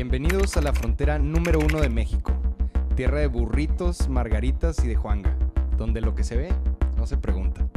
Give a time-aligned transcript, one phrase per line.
[0.00, 2.32] Bienvenidos a la frontera número uno de México,
[2.94, 5.36] tierra de burritos, margaritas y de Juanga,
[5.76, 6.50] donde lo que se ve
[6.96, 7.68] no se pregunta.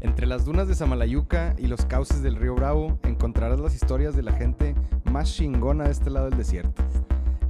[0.00, 4.22] Entre las dunas de Samalayuca y los cauces del río Bravo encontrarás las historias de
[4.22, 6.82] la gente más chingona de este lado del desierto.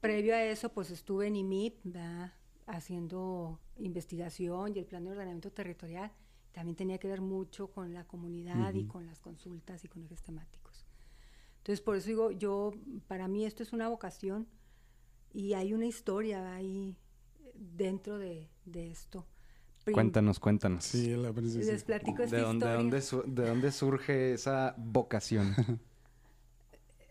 [0.00, 2.32] Previo a eso, pues estuve en IMIP, ¿verdad?
[2.66, 6.12] haciendo investigación y el plan de ordenamiento territorial.
[6.52, 8.88] También tenía que ver mucho con la comunidad y Ujú.
[8.88, 10.84] con las consultas y con ejes temáticos.
[11.58, 12.72] Entonces, por eso digo, yo,
[13.06, 14.46] para mí esto es una vocación
[15.32, 16.96] y hay una historia ahí
[17.44, 19.26] eh, dentro de, de esto.
[19.84, 20.84] Prim- Cuéntanos, cuéntanos.
[20.84, 21.58] Sí, la sí.
[21.62, 23.22] Les platico esta ¿De dónde, de, historia.
[23.24, 25.54] dónde de dónde surge esa vocación?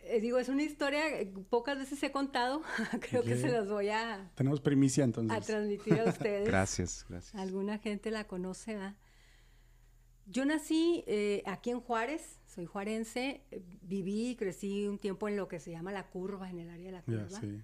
[0.10, 2.62] Eh, digo, es una historia que pocas veces he contado.
[3.10, 5.46] Creo que se las voy a, Tenemos primicia a entonces.
[5.46, 6.48] transmitir a ustedes.
[6.48, 7.36] Gracias, gracias.
[7.36, 8.96] Alguna gente la conoce, ¿verdad?
[10.26, 15.36] Yo nací eh, aquí en Juárez, soy juarense, eh, viví y crecí un tiempo en
[15.36, 17.30] lo que se llama la curva, en el área de la curva.
[17.42, 17.62] sí.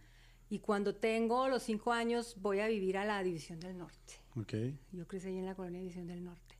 [0.53, 4.14] Y cuando tengo los cinco años voy a vivir a la División del Norte.
[4.36, 4.53] Ok.
[4.91, 6.53] Yo crecí ahí en la colonia División del Norte.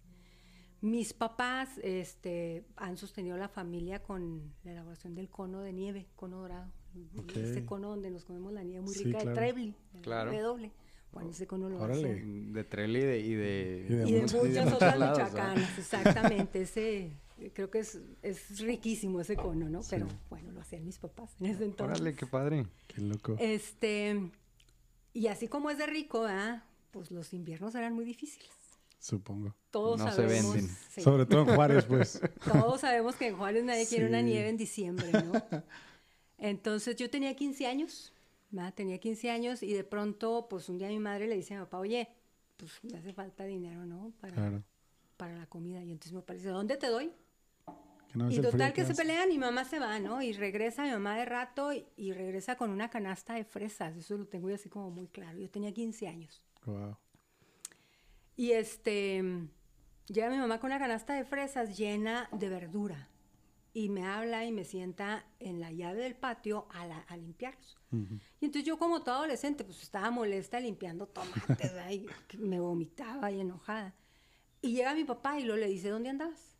[0.82, 6.40] Mis papás este, han sostenido la familia con la elaboración del cono de nieve, cono
[6.42, 6.72] dorado.
[7.20, 7.36] Ok.
[7.38, 9.30] Este cono donde nos comemos la nieve muy Sí, rica claro.
[9.30, 10.42] de Trebly, el Claro.
[10.42, 10.72] doble.
[11.12, 12.14] Bueno, ese cono lo Órale.
[12.14, 12.52] hacen.
[12.52, 13.20] De Trelli y de...
[13.20, 15.32] Y de, Y de Y de muchas muchos otras lados, ¿verdad?
[15.56, 16.62] michoacanas, exactamente.
[16.64, 17.12] Ese,
[17.54, 19.82] creo que es, es riquísimo ese cono, ¿no?
[19.84, 19.90] Sí.
[19.92, 22.00] Pero bueno, lo hacían mis papás en ese entonces.
[22.02, 22.66] Órale, qué padre.
[22.88, 23.36] Qué loco.
[23.40, 24.32] Este,
[25.14, 26.64] y así como es de rico, ¿verdad?
[26.92, 28.50] Pues los inviernos eran muy difíciles.
[29.00, 29.54] Supongo.
[29.72, 30.54] Todos No se sabemos.
[30.56, 30.76] venden.
[30.90, 32.22] sí, Sobre todo en Juárez, pues.
[32.52, 35.34] todos sabemos que en Juárez nadie quiere una nieve en diciembre, ¿no?
[36.38, 38.14] Entonces yo tenía 15 años,
[38.52, 38.74] ¿verdad?
[38.74, 41.64] Tenía 15 años y de pronto, pues un día mi madre le dice a mi
[41.66, 42.08] papá, oye,
[42.58, 44.14] pues me hace falta dinero, ¿no?
[44.22, 44.64] Para, Claro.
[45.18, 45.84] para la comida.
[45.84, 47.12] Y entonces le dice, ¿dónde te doy?
[48.14, 49.02] Que no y total que se hace.
[49.02, 50.22] pelean y mamá se va, ¿no?
[50.22, 53.98] Y regresa mi mamá de rato y, y regresa con una canasta de fresas.
[53.98, 55.38] Eso lo tengo yo así como muy claro.
[55.40, 56.42] Yo tenía 15 años.
[56.66, 56.96] Guau.
[58.36, 59.24] Y este,
[60.08, 63.10] llega mi mamá con una canasta de fresas llena de verdura.
[63.76, 67.76] Y me habla y me sienta en la llave del patio a, la- a limpiarlos.
[67.92, 68.20] Ujú.
[68.40, 71.72] Y entonces yo como toda adolescente, pues estaba molesta limpiando tomates,
[72.28, 73.96] que me vomitaba y enojada.
[74.62, 76.53] Y llega mi papá y lo le dice, ¿dónde andabas?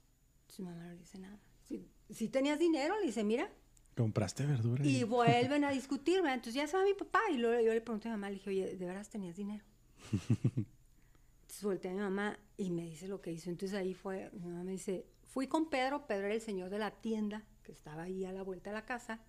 [0.60, 1.40] Mi mamá no le dice nada.
[1.64, 3.50] Si, si tenías dinero, le dice, mira.
[3.96, 4.86] ¿Compraste verdura?
[4.86, 6.36] Y vuelven a discutir, ¿verdad?
[6.36, 8.36] Entonces ya se va mi papá y luego yo le pregunté a mi mamá, le
[8.36, 9.64] dije, oye, ¿de veras tenías dinero?
[10.12, 13.50] Entonces volteé a mi mamá y me dice lo que hizo.
[13.50, 16.80] Entonces ahí fue, mi mamá me dice, fui con Pedro, Pedro era el señor de
[16.80, 19.22] la tienda que estaba ahí a la vuelta de la casa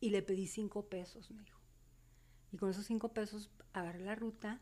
[0.00, 1.58] y le pedí cinco pesos, me dijo.
[2.52, 4.60] Y con esos cinco pesos agarré la ruta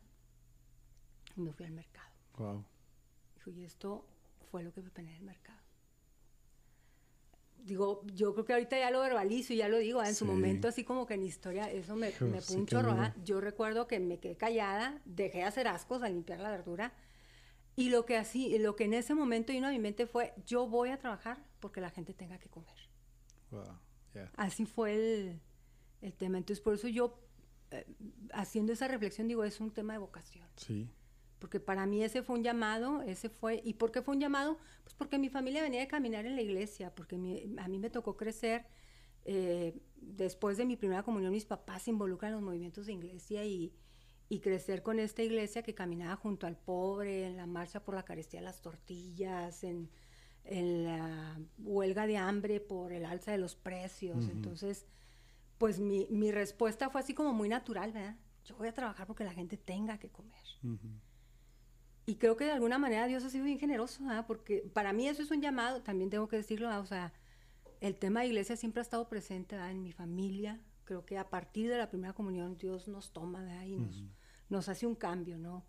[1.37, 2.11] y me fui al mercado.
[2.37, 2.65] Wow.
[3.35, 4.07] Dijo, y esto
[4.51, 5.66] fue lo que me en el mercado.
[7.65, 10.31] Digo, yo creo que ahorita ya lo verbalizo y ya lo digo, en su Sí.
[10.31, 13.03] momento así como que en historia, eso me, me sí, chorro, duro.
[13.03, 13.15] ¿ah?
[13.25, 16.93] Yo recuerdo que me quedé callada, dejé de hacer ascos al limpiar la verdura
[17.79, 20.67] Y lo que así, lo que en ese momento vino a mi mente fue, yo
[20.69, 22.75] voy a trabajar porque la gente tenga que comer.
[23.51, 23.65] Wow.
[24.15, 24.31] Yeah.
[24.37, 25.41] Así fue el,
[26.01, 26.39] el tema.
[26.39, 27.21] Entonces, por eso yo,
[27.73, 27.85] eh,
[28.33, 30.49] haciendo esa reflexión, digo, es un tema de vocación.
[30.57, 30.89] Sí.
[31.47, 33.61] Porque para mí ese fue un llamado, ese fue...
[33.65, 34.59] ¿Y por qué fue un llamado?
[34.83, 37.89] Pues porque mi familia venía de caminar en la iglesia, porque mi- a mí me
[37.89, 38.67] tocó crecer.
[39.25, 43.45] eh, después de mi primera comunión, mis papás se involucran en los movimientos de iglesia
[43.45, 43.73] y,
[44.29, 48.05] y crecer con esta iglesia que caminaba junto al pobre, en la marcha por la
[48.05, 49.89] carestía de las tortillas, en,
[50.45, 54.25] en la huelga de hambre por el alza de los precios.
[54.33, 54.85] Entonces,
[55.59, 58.17] pues mi, mi respuesta fue así como muy natural, ¿verdad?
[58.45, 60.35] Yo voy a trabajar porque la gente tenga que comer.
[62.07, 64.27] Y creo que de alguna manera Dios ha sido bien generoso, ¿verdad?
[64.27, 66.83] porque para mí eso es un llamado, también tengo que decirlo, ¿verdad?
[66.83, 67.13] o sea,
[67.81, 69.73] el tema de iglesia siempre ha estado presente ¿verdad?
[69.73, 70.61] en mi familia.
[70.85, 74.05] Creo que a partir de la primera comunión Dios nos toma y nos,
[74.49, 75.65] nos hace un cambio, ¿no?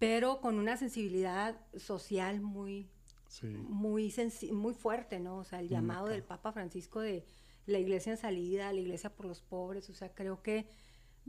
[0.00, 2.90] Pero con una sensibilidad social muy,
[3.28, 3.46] Sí.
[3.46, 4.12] muy,
[4.52, 5.38] muy fuerte, ¿no?
[5.38, 7.24] O sea, el llamado del Papa Francisco de
[7.66, 10.68] la iglesia en salida, la iglesia por los pobres, o sea, creo que,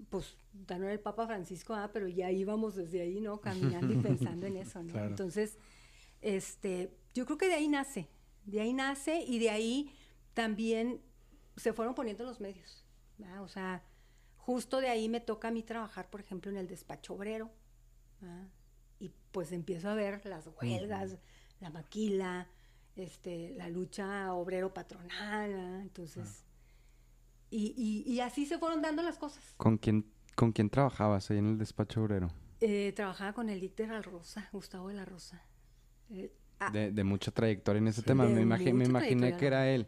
[0.09, 0.35] pues,
[0.67, 3.39] ya no era el Papa Francisco, ah, pero ya íbamos desde ahí, ¿no?
[3.41, 4.93] Caminando y pensando en eso, ¿no?
[4.93, 5.07] Claro.
[5.07, 5.57] Entonces,
[6.21, 8.07] este, yo creo que de ahí nace,
[8.45, 9.91] de ahí nace y de ahí
[10.33, 11.01] también
[11.55, 12.85] se fueron poniendo los medios,
[13.17, 13.41] ¿verdad?
[13.43, 13.83] O sea,
[14.37, 17.51] justo de ahí me toca a mí trabajar, por ejemplo, en el despacho obrero,
[18.21, 18.47] ¿verdad?
[18.99, 21.17] y pues empiezo a ver las huelgas,
[21.59, 22.47] la maquila,
[22.95, 25.81] este, la lucha obrero-patronal, ¿verdad?
[25.81, 26.43] entonces,
[27.49, 29.43] y, y- y así se fueron dando las cosas.
[29.57, 30.05] ¿Con quién,
[30.35, 32.29] ¿Con quién trabajabas ahí en el despacho obrero?
[32.59, 35.43] Eh, trabajaba con el Dicter La Rosa, Gustavo de la Rosa.
[36.09, 38.25] Eh, ah, De, de mucha trayectoria en ese tema.
[38.25, 39.87] Me, imagi- me imaginé que era él.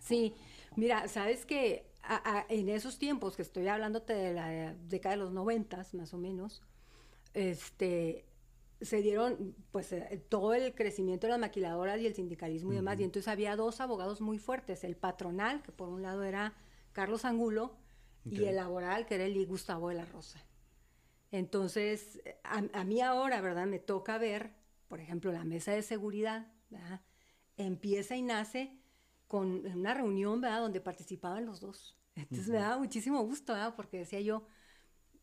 [0.00, 0.34] Sí,
[0.76, 1.90] mira, sabes que
[2.48, 6.62] en esos tiempos que estoy hablándote de la década de los noventas, más o menos,
[7.34, 8.24] este,
[8.80, 12.98] se dieron pues eh, todo el crecimiento de las maquiladoras y el sindicalismo y demás,
[12.98, 16.54] y entonces había dos abogados muy fuertes, el patronal, que por un lado era
[16.92, 17.76] Carlos Angulo,
[18.24, 19.44] y el laboral, que era el I.
[19.46, 20.40] Gustavo de la Rosa.
[21.30, 23.66] Entonces, a, a mí ahora, ¿verdad?
[23.66, 24.54] Me toca ver,
[24.88, 27.00] por ejemplo, la mesa de seguridad, ¿verdad?
[27.56, 28.78] Empieza y nace
[29.28, 30.60] con una reunión, ¿verdad?
[30.60, 31.96] Donde participaban los dos.
[32.14, 33.74] Entonces me daba muchísimo gusto, ¿verdad?
[33.74, 34.46] Porque decía yo,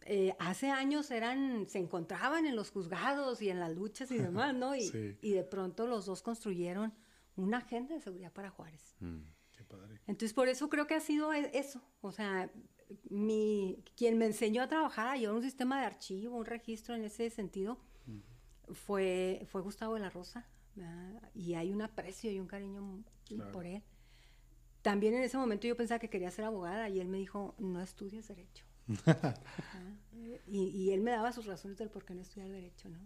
[0.01, 4.55] eh, hace años eran, se encontraban en los juzgados y en las luchas y demás,
[4.55, 4.75] ¿no?
[4.75, 5.17] Y, Sí.
[5.21, 6.93] y de pronto los dos construyeron
[7.35, 8.95] una agenda de seguridad para Juárez.
[8.99, 9.05] Qué
[9.69, 10.01] padre.
[10.07, 11.81] Entonces, por eso creo que ha sido e- eso.
[12.01, 12.51] O sea,
[13.09, 17.03] mi, quien me enseñó a trabajar, a llevar un sistema de archivo, un registro en
[17.05, 17.79] ese sentido,
[18.73, 20.45] fue, fue Gustavo de la Rosa.
[20.75, 21.31] ¿verdad?
[21.33, 23.51] Y hay un aprecio y un cariño Claro.
[23.51, 23.83] por él.
[24.81, 27.81] También en ese momento yo pensaba que quería ser abogada y él me dijo, no
[27.81, 28.65] estudies derecho.
[30.47, 32.99] Y, y él me daba sus razones del por qué no estudiar derecho, ¿no?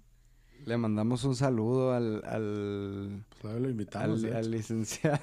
[0.66, 4.24] Le mandamos un saludo al, al, Pues ahora lo invitamos.
[4.24, 5.20] al, licenciado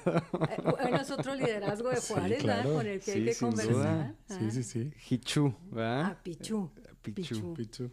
[0.49, 2.61] Eh, bueno, es otro liderazgo de Sí, Juárez, ¿verdad?
[2.61, 2.75] claro.
[2.75, 3.73] Con el que hay Sí, que sin conversar.
[3.73, 4.15] duda.
[4.27, 4.91] Sí, sí, sí.
[5.09, 6.01] Hichu, ¿verdad?
[6.05, 6.69] Ah, Pichu.
[7.01, 7.23] Pichu.
[7.23, 7.53] Pichu.
[7.55, 7.91] Pichu.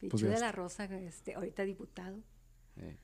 [0.00, 2.18] Pichu Pues de la Rosa, este, ahorita diputado.
[2.76, 2.96] Eh.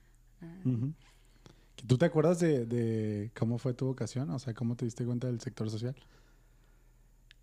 [1.87, 4.29] ¿Tú te acuerdas de, de cómo fue tu vocación?
[4.31, 5.95] O sea, ¿cómo te diste cuenta del sector social?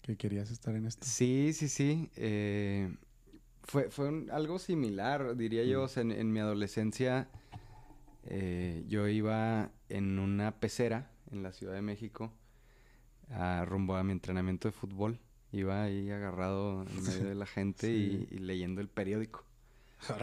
[0.02, 1.06] Que querías estar en esto.
[1.08, 2.10] Sí, sí, sí.
[2.18, 2.94] eh,
[3.66, 5.84] fue fue un- algo similar, diría yo.
[5.84, 7.28] O sea, en, en mi adolescencia
[8.26, 12.32] eh, yo iba en una pecera en la Ciudad de México
[13.32, 15.20] a, rumbo a mi entrenamiento de fútbol.
[15.52, 19.44] Iba ahí agarrado en medio de la gente y, y leyendo el periódico.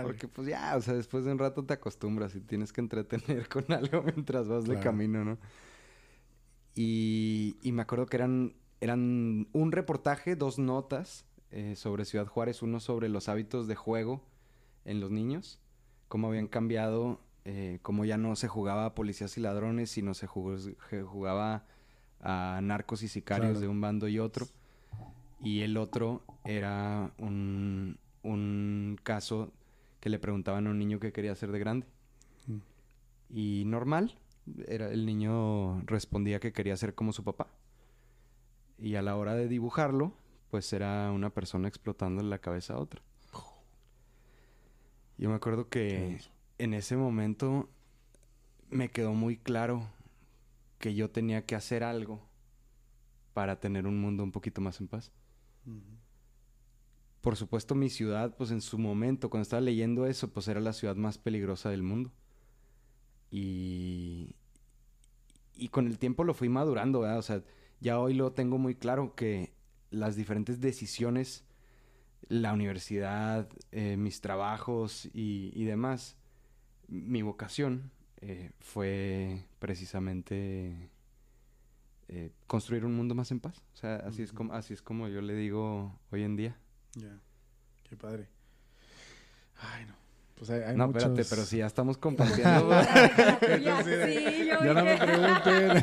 [0.03, 3.49] Porque pues ya, o sea, después de un rato te acostumbras y tienes que entretener
[3.51, 5.39] con algo mientras vas de camino, ¿no?
[6.75, 12.63] Y, y me acuerdo que eran, eran un reportaje, dos notas eh, sobre Ciudad Juárez,
[12.63, 14.23] uno sobre los hábitos de juego
[14.85, 15.61] en los niños,
[16.09, 20.27] cómo habían cambiado, eh, cómo ya no se jugaba a policías y ladrones, sino se
[20.27, 21.65] jugó- se jugaba
[22.21, 23.61] a narcos y sicarios Claro.
[23.61, 24.47] de un bando y otro.
[25.41, 29.53] Y el otro era un, un caso
[30.01, 31.87] que le preguntaban a un niño qué quería ser de grande.
[32.47, 32.59] Mm.
[33.31, 34.17] Y normal,
[34.67, 37.49] era, el niño respondía que quería ser como su papá.
[38.79, 40.13] Y a la hora de dibujarlo,
[40.53, 43.01] pues era una persona explotando la cabeza a otra.
[45.17, 46.21] Yo me acuerdo que
[46.59, 47.71] en ese momento
[48.69, 49.89] me quedó muy claro
[50.79, 52.29] que yo tenía que hacer algo
[53.33, 55.11] para tener un mundo un poquito más en paz.
[57.23, 60.75] Por supuesto, mi ciudad, pues en su momento, cuando estaba leyendo eso, pues era la
[60.75, 62.13] ciudad más peligrosa del mundo.
[63.31, 64.37] Y,
[65.55, 67.21] y con el tiempo lo fui madurando, ¿verdad?
[67.21, 67.43] O sea,
[67.81, 69.62] ya hoy lo tengo muy claro que
[69.93, 71.45] las diferentes decisiones,
[72.29, 76.17] la universidad, eh, mis trabajos y, y demás,
[76.89, 80.91] mi vocación eh, fue precisamente
[82.09, 83.63] eh, construir un mundo más en paz.
[83.75, 86.57] O sea, así, es como, así es como yo le digo hoy en día.
[86.95, 87.19] Ya.
[87.89, 88.29] Qué padre.
[89.57, 89.95] Ay, no.
[90.37, 91.03] Pues hay, hay no, muchos...
[91.05, 92.71] espérate, pero si ya estamos compartiendo...
[92.71, 93.91] Ya, sí,
[94.49, 95.83] yo ya no me pregunten.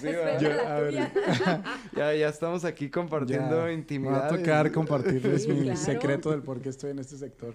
[0.00, 0.08] Sí.
[0.44, 0.94] Yo- la a ver.
[1.96, 4.12] ya, ya estamos aquí compartiendo Ya, intimidad.
[4.12, 5.76] Me va a tocar compartirles Sí, mi claro.
[5.78, 7.54] secreto del por qué estoy en este sector.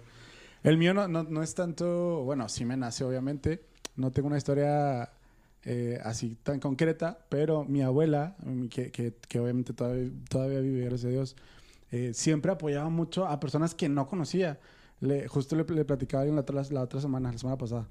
[0.64, 3.64] El mío no, no, no es tanto, bueno, sí me nace obviamente.
[3.96, 5.12] No tengo una historia
[5.64, 8.36] eh, así tan concreta, pero mi abuela,
[8.70, 11.36] que, que, que obviamente todavía, todavía vive, gracias a Dios,
[11.92, 14.60] eh, siempre apoyaba mucho a personas que no conocía.
[15.02, 17.88] Le, justo le, le platicaba a alguien la otra, la otra semana, la semana pasada,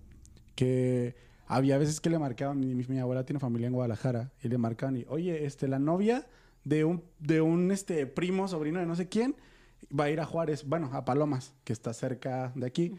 [0.54, 1.14] que
[1.46, 4.96] había veces que le marcaban, mi, mi- abuela tiene familia en Guadalajara, y le marcaban
[4.96, 6.26] y, oye, este, la novia
[6.64, 9.36] de un, de un este, primo, sobrino de no sé quién,
[9.98, 12.94] va a ir a Juárez, bueno, a Palomas, que está cerca de aquí.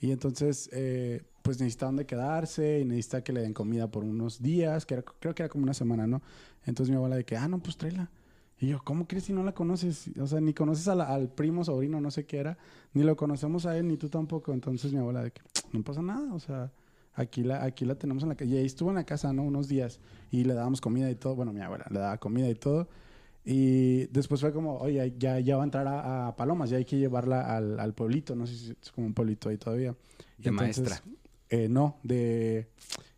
[0.00, 4.40] Y entonces, eh, pues necesita dónde quedarse y necesita que le den comida por unos
[4.40, 6.22] días, que era- creo que era como una semana, ¿no?
[6.64, 8.10] Entonces mi abuela de que, ah, no, pues tráela.
[8.58, 10.10] Y yo, ¿cómo crees si no la conoces?
[10.18, 12.56] O sea, ni conoces a la- al primo, sobrino, no sé qué era,
[12.94, 14.52] ni lo conocemos a él, ni tú tampoco.
[14.54, 15.42] Entonces mi abuela de que,
[15.72, 16.70] no pasa nada, o sea,
[17.14, 18.50] aquí la, aquí la tenemos en la casa.
[18.50, 19.42] Y ahí estuvo en la casa, ¿no?
[19.42, 20.00] Unos días.
[20.30, 21.34] Y le dábamos comida y todo.
[21.36, 22.88] Bueno, mi abuela le daba comida y todo.
[23.44, 26.84] Y después fue como, oye, ya, ya va a entrar a, a Palomas, ya hay
[26.84, 28.36] que llevarla al, al pueblito.
[28.36, 29.94] No sé si es como un pueblito ahí todavía.
[30.38, 31.02] De maestra.
[31.48, 32.68] eh, no, de...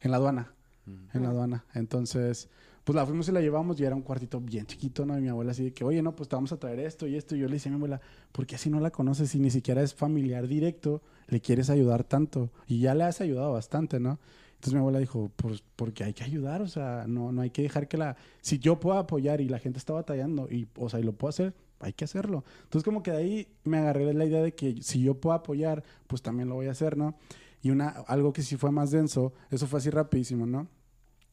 [0.01, 0.53] En la aduana
[0.85, 1.17] Mm.
[1.17, 1.65] en la aduana.
[1.75, 2.49] Entonces,
[2.83, 5.17] pues la fuimos y la llevamos y era un cuartito bien chiquito, ¿no?
[5.17, 7.15] Y mi abuela así de que, oye, no, pues te vamos a traer esto y
[7.15, 7.37] esto.
[7.37, 8.01] Y yo le decía a mi abuela,
[8.33, 11.01] ¿por qué así no la conoces y ni siquiera es familiar directo?
[11.29, 12.51] Le quieres ayudar tanto.
[12.67, 14.19] Y ya le has ayudado bastante, ¿no?
[14.55, 17.63] Entonces mi abuela dijo, pues porque hay que ayudar, o sea, no, no hay que
[17.63, 18.17] dejar que la...
[18.43, 21.31] Si yo puedo apoyar y la gente está batallando, y, o sea, y lo puedo
[21.31, 22.45] hacer, hay que hacerlo.
[22.63, 25.83] Entonces como que de ahí me agarré la idea de que si yo puedo apoyar,
[26.07, 27.17] pues también lo voy a hacer, ¿no?
[27.61, 30.69] Y una, algo que sí fue más denso, eso fue así rapidísimo, ¿no?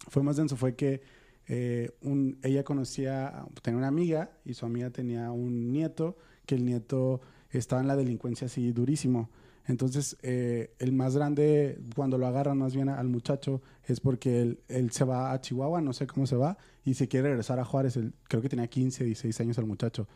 [0.08, 1.02] Fue más denso, fue que
[1.48, 6.18] eh, un- ella conocía, tenía una amiga y su amiga tenía un nieto,
[6.48, 9.30] que el nieto estaba en la delincuencia así durísimo.
[9.70, 14.92] Entonces, eh, el más grande, cuando lo agarran más bien al muchacho, es porque él,
[14.92, 17.96] se va a Chihuahua, no sé cómo se va, y se quiere regresar a Juárez.
[17.96, 20.08] Él- creo que tenía 15, 16 años el muchacho.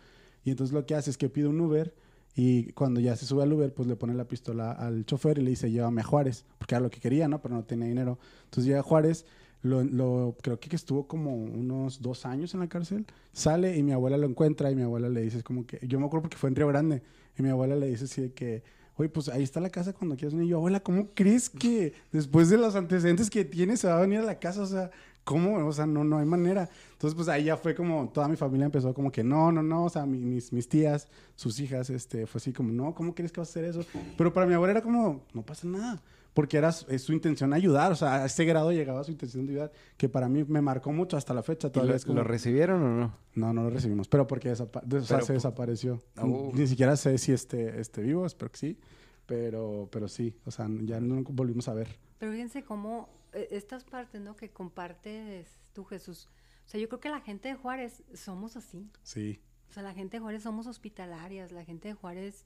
[0.43, 1.93] Y entonces lo que hace es que pide un Uber
[2.35, 5.43] y cuando ya se sube al Uber, pues le pone la pistola al chofer y
[5.43, 7.39] le dice, llévame a Juárez, porque era lo que quería, ¿no?
[7.39, 8.17] Pero no tenía dinero.
[8.45, 9.25] Entonces llega a Juárez,
[9.61, 13.91] lo, lo- creo que estuvo como unos dos años en la cárcel, sale y mi
[13.91, 16.37] abuela lo encuentra y mi abuela le dice, es como que, yo me acuerdo porque
[16.37, 17.03] fue en Río Grande,
[17.37, 18.63] y mi abuela le dice así de que,
[18.97, 20.47] oye, pues ahí está la casa cuando quieras venir.
[20.47, 24.01] Y yo, abuela, ¿cómo crees que después de los antecedentes que tiene se va a
[24.01, 24.61] venir a la casa?
[24.61, 24.91] O sea,
[25.23, 25.65] ¿cómo?
[25.65, 26.69] O sea, no, no hay manera.
[26.91, 29.85] Entonces, pues ahí ya fue como, toda mi familia empezó como que, no, no, no,
[29.85, 33.31] o sea, mi- mis, mis tías, sus hijas, este, fue así como, no, ¿cómo crees
[33.31, 33.85] que vas a hacer eso?
[34.17, 36.01] Pero para mi abuela era como, no pasa nada.
[36.33, 39.45] Porque era su, es su intención ayudar, o sea, a ese grado llegaba su intención
[39.45, 41.67] de ayudar, que para mí me marcó mucho hasta la fecha.
[41.67, 43.17] ¿Y Todavía lo, es como- lo recibieron o no?
[43.35, 46.01] no, no lo recibimos, pero porque desapa- de- o sea, Pero se desapareció.
[46.19, 46.51] Oh.
[46.53, 48.79] Ni siquiera sé si esté, esté vivo, espero que sí,
[49.25, 51.87] pero, pero sí, o sea, ya no lo volvimos a ver.
[52.17, 54.35] Pero fíjense cómo eh, estas partes, ¿no?
[54.35, 56.29] Que compartes tú, Jesús.
[56.65, 58.89] O sea, yo creo que la gente de Juárez somos así.
[59.03, 61.51] Sí, O sea, la gente de Juárez somos hospitalarias.
[61.51, 62.45] La gente de Juárez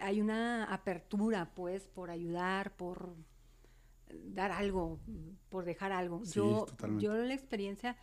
[0.00, 3.14] hay una apertura, pues, por ayudar, por
[4.08, 5.00] dar algo,
[5.48, 6.24] por dejar algo.
[6.24, 7.04] Sí, yo, totalmente.
[7.04, 7.96] yo la experiencia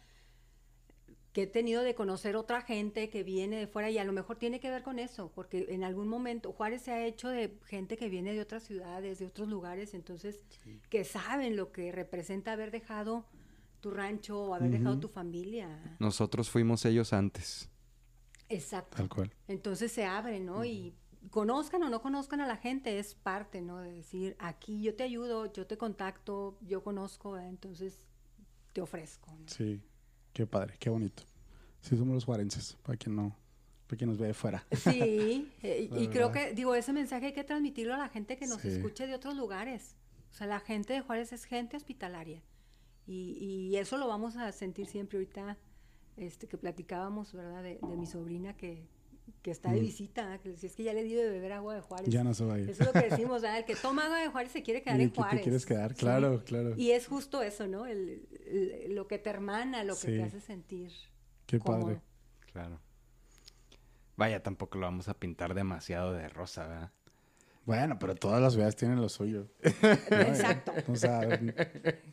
[1.37, 4.37] que he tenido de conocer otra gente que viene de fuera y a lo mejor
[4.37, 7.95] tiene que ver con eso, porque en algún momento Juárez se ha hecho de gente
[7.95, 10.39] que viene de otras ciudades, de otros lugares, entonces
[10.89, 13.27] que saben lo que representa haber dejado
[13.81, 15.95] tu rancho o haber dejado tu familia.
[15.99, 17.69] Nosotros fuimos ellos antes.
[18.49, 18.97] Exacto.
[18.97, 19.31] tal cual.
[19.47, 20.65] Entonces se abre, ¿no?
[20.65, 20.95] Y
[21.31, 23.79] conozcan o no conozcan a la gente, es parte, ¿no?
[23.79, 27.47] De decir, aquí yo te ayudo, yo te contacto, yo conozco, ¿eh?
[27.47, 27.99] entonces
[28.73, 29.31] te ofrezco.
[29.31, 29.47] ¿no?
[29.47, 29.81] Sí,
[30.33, 31.23] qué padre, qué bonito.
[31.81, 33.35] Sí, somos los juarenses, para quien no,
[33.87, 34.65] para quien nos ve de fuera.
[34.71, 38.47] Sí, eh, y creo que, digo, ese mensaje hay que transmitirlo a la gente que
[38.47, 38.69] nos Sí.
[38.69, 39.95] escuche de otros lugares.
[40.31, 42.43] O sea, la gente de Juárez es gente hospitalaria.
[43.05, 43.37] Y,
[43.71, 45.57] y eso lo vamos a sentir siempre ahorita,
[46.17, 47.63] este, que platicábamos, ¿verdad?
[47.63, 48.85] De, de mi sobrina que,
[49.41, 49.85] que está de Mm.
[49.85, 52.09] visita, que si es que ya le di de beber agua de Juárez.
[52.09, 52.69] Ya no se va a ir.
[52.69, 53.59] Eso es lo que decimos, ¿verdad?
[53.59, 55.41] El que toma agua de Juárez se quiere quedar Y en que te Juárez.
[55.43, 55.99] quieres quedar, Sí.
[55.99, 56.73] claro, claro.
[56.77, 57.85] Y es justo eso, ¿no?
[57.85, 60.07] El, el- lo que te hermana, lo que Sí.
[60.07, 60.91] te hace sentir
[61.45, 61.81] Qué cómodo.
[61.87, 62.01] padre.
[62.51, 62.79] Claro.
[64.15, 66.91] Vaya, tampoco lo vamos a pintar demasiado de rosa, ¿verdad?
[67.67, 69.45] Bueno, pero todas las ciudades tienen lo suyo.
[69.61, 71.19] Exacto, O sea,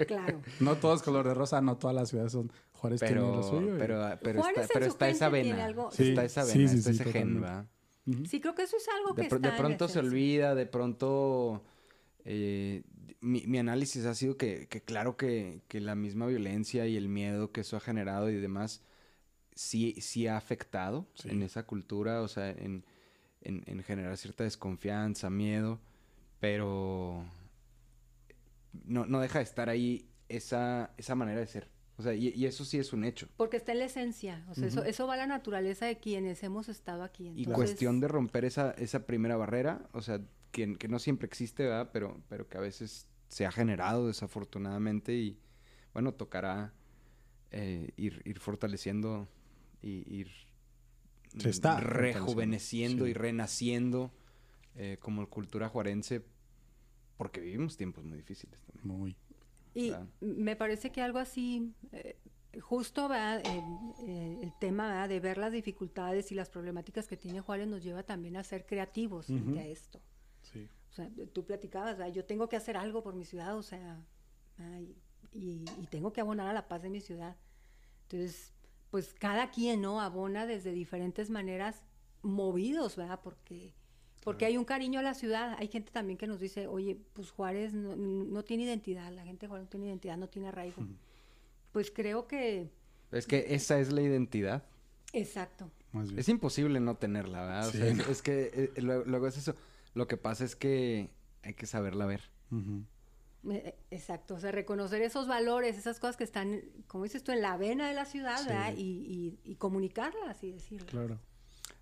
[0.06, 0.42] claro.
[0.60, 3.62] no todo es color de rosa, no todas las ciudades son Juárez tiene lo Pero,
[3.74, 5.64] y- pero, pero Juárez está, pero está esa vena.
[5.64, 6.98] algo- Sí, está esa vena, sí, está sí.
[8.28, 9.98] Sí, creo que eso es algo De, que pr- de está en la pronto se
[10.00, 11.62] olvida, de pronto
[12.24, 12.82] eh,
[13.20, 17.08] mi, mi análisis ha sido que, que claro que, que la misma violencia y el
[17.08, 18.82] miedo que eso ha generado y demás
[19.54, 21.28] sí, sí ha afectado Sí.
[21.30, 22.84] en esa cultura, o sea, en,
[23.44, 25.80] en- en generar cierta desconfianza, miedo,
[26.40, 27.24] pero
[28.84, 31.68] no, no deja de estar ahí esa, esa manera de ser.
[31.96, 33.28] O sea, y, y eso sí es un hecho.
[33.36, 34.44] Porque está en la esencia.
[34.50, 37.26] O sea, eso, eso va a la naturaleza de quienes hemos estado aquí.
[37.26, 40.20] Y Entonces, cuestión de romper esa, esa primera barrera, o sea,
[40.50, 41.90] que, que no siempre existe, ¿verdad?
[41.92, 45.38] Pero, pero que a veces se ha generado desafortunadamente y,
[45.92, 46.72] bueno, tocará
[47.52, 49.28] eh, ir, ir fortaleciendo
[49.80, 50.30] y ir
[51.38, 53.10] Se está rejuveneciendo sí.
[53.10, 54.12] y renaciendo
[54.76, 56.24] eh, como cultura juarense,
[57.16, 58.86] porque vivimos tiempos muy difíciles también.
[58.98, 59.16] Muy.
[59.74, 60.08] Y Claro.
[60.20, 62.16] me parece que algo así, eh,
[62.60, 63.40] justo ¿verdad?
[63.44, 63.62] Eh,
[64.06, 65.08] eh, el tema ¿verdad?
[65.08, 68.66] de ver las dificultades y las problemáticas que tiene Juárez nos lleva también a ser
[68.66, 69.58] creativos frente Ujú.
[69.58, 70.00] a esto.
[70.42, 70.68] Sí.
[70.90, 72.12] O sea, tú platicabas, ¿verdad?
[72.14, 74.00] yo tengo que hacer algo por mi ciudad, o sea,
[74.58, 74.94] ay,
[75.32, 77.36] y, y tengo que abonar a la paz de mi ciudad.
[78.02, 78.53] Entonces,
[78.94, 80.00] pues cada quien, ¿no?
[80.00, 81.82] Abona desde diferentes maneras,
[82.22, 83.18] movidos, ¿verdad?
[83.24, 83.74] Porque,
[84.22, 85.56] porque hay un cariño a la ciudad.
[85.58, 89.46] Hay gente también que nos dice, oye, pues Juárez no, no tiene identidad, la gente
[89.46, 90.86] de Juárez no tiene identidad, no tiene arraigo.
[91.72, 92.70] Pues creo que,
[93.10, 94.62] Es que esa es la identidad.
[95.12, 95.68] exacto.
[96.16, 97.66] Es imposible no tenerla, ¿verdad?
[97.66, 98.04] O sea, es- no.
[98.04, 99.56] es, que eh, luego, luego es eso.
[99.94, 101.10] Lo que pasa es que
[101.42, 102.30] hay que saberla ver.
[102.52, 102.82] Eh, eh,
[103.90, 107.56] Exacto, o sea, reconocer esos valores, esas cosas que están, como dices tú, en la
[107.56, 108.48] vena de la ciudad, Sí.
[108.48, 108.74] ¿verdad?
[108.76, 110.90] Y, y, y comunicarlas y decirlas.
[110.90, 111.18] Claro.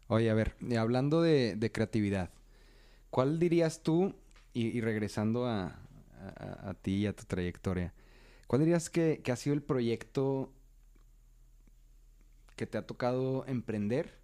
[0.08, 2.30] Oye, a ver, hablando de, de creatividad,
[3.10, 4.14] ¿cuál dirías tú,
[4.54, 5.78] y, y regresando a,
[6.36, 7.94] a- a ti y a tu trayectoria,
[8.46, 10.52] cuál dirías que, que ha sido el proyecto
[12.56, 14.18] que te ha tocado emprender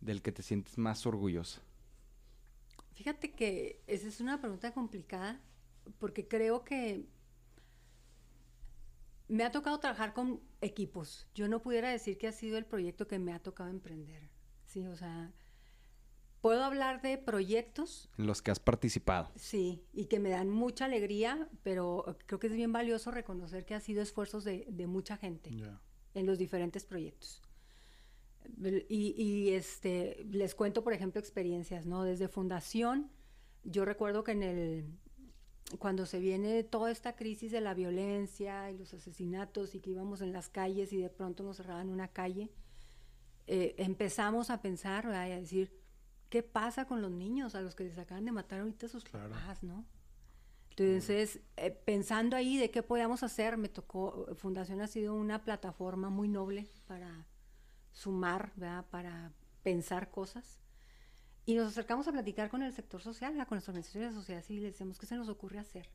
[0.00, 1.60] del que te sientes más orgulloso?
[2.94, 5.40] Fíjate que esa es una pregunta complicada
[5.98, 7.06] porque creo que
[9.28, 11.26] me ha tocado trabajar con equipos.
[11.34, 14.28] Yo no pudiera decir que ha sido el proyecto que me ha tocado emprender.
[14.66, 15.32] Sí, o sea,
[16.40, 19.30] puedo hablar de proyectos, En los que has participado.
[19.36, 23.74] sí, y que me dan mucha alegría, pero creo que es bien valioso reconocer que
[23.74, 25.80] ha sido esfuerzos de, de mucha gente Ya.
[26.14, 27.42] en los diferentes proyectos.
[28.88, 32.02] Y, y, este, les cuento, por ejemplo, experiencias, ¿no?
[32.02, 33.08] Desde fundación,
[33.62, 34.84] yo recuerdo que en el,
[35.78, 40.20] cuando se viene toda esta crisis de la violencia y los asesinatos y que íbamos
[40.20, 42.50] en las calles y de pronto nos cerraban una calle,
[43.46, 45.28] eh, empezamos a pensar, ¿verdad?
[45.28, 45.72] y a decir,
[46.28, 49.30] ¿qué pasa con los niños a los que les acaban de matar ahorita sus Claro.
[49.30, 49.84] papás, ¿no?
[50.70, 56.08] Entonces, eh, pensando ahí de qué podíamos hacer, me tocó, Fundación ha sido una plataforma
[56.08, 57.26] muy noble para
[57.92, 58.86] sumar, ¿verdad?
[58.90, 60.61] para pensar cosas.
[61.44, 63.48] Y nos acercamos a platicar con el sector social, ¿verdad?
[63.48, 65.88] con las organizaciones de la sociedad civil, y les decimos qué se nos ocurre hacer.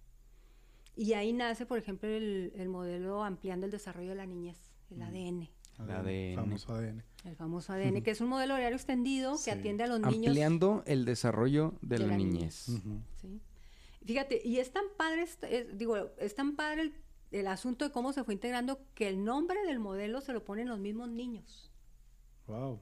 [0.95, 4.57] Y ahí nace, por ejemplo, el, el modelo ampliando el desarrollo de la niñez,
[4.89, 6.36] el ADN, El ADN, ADN.
[6.36, 7.03] Famoso ADN.
[7.23, 9.45] el famoso ADN, que es un modelo horario extendido Sí.
[9.45, 10.27] que atiende a los niños.
[10.27, 12.65] Ampliando el desarrollo de, de la, la niñez.
[14.05, 16.93] Fíjate, y es tan padre, est- es- digo, es tan padre el,
[17.31, 20.67] el asunto de cómo se fue integrando que el nombre del modelo se lo ponen
[20.67, 21.71] los mismos niños.
[22.47, 22.79] Wow.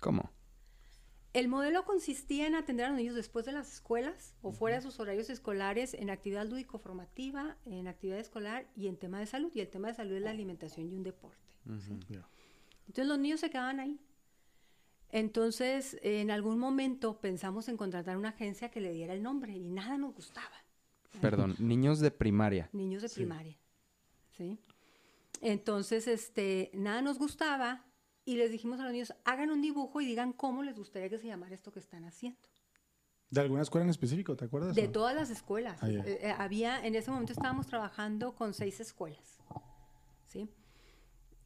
[0.00, 0.30] ¿Cómo?
[1.36, 4.82] El modelo consistía en atender a los niños después de las escuelas o fuera de
[4.82, 9.52] sus horarios escolares en actividad lúdico-formativa, en actividad escolar y en tema de salud.
[9.54, 11.36] Y el tema de salud es la alimentación y un deporte.
[11.66, 14.00] Entonces los niños se quedaban ahí.
[15.10, 19.68] Entonces, en algún momento pensamos en contratar una agencia que le diera el nombre y
[19.68, 20.64] nada nos gustaba.
[21.20, 22.70] Perdón, niños de primaria.
[22.72, 23.58] niños de primaria,
[24.38, 24.58] ¿sí?
[25.42, 27.84] Entonces, este, nada nos gustaba
[28.26, 31.18] y les dijimos a los niños, hagan un dibujo y digan cómo les gustaría que
[31.18, 32.38] se llamara esto que están haciendo.
[33.30, 34.74] ¿De alguna escuela en específico, te acuerdas?
[34.76, 34.92] De no?
[34.92, 35.82] todas las escuelas.
[35.82, 35.88] Ah.
[35.88, 39.38] Eh, eh, había, en ese momento estábamos trabajando con seis escuelas,
[40.26, 40.48] ¿sí?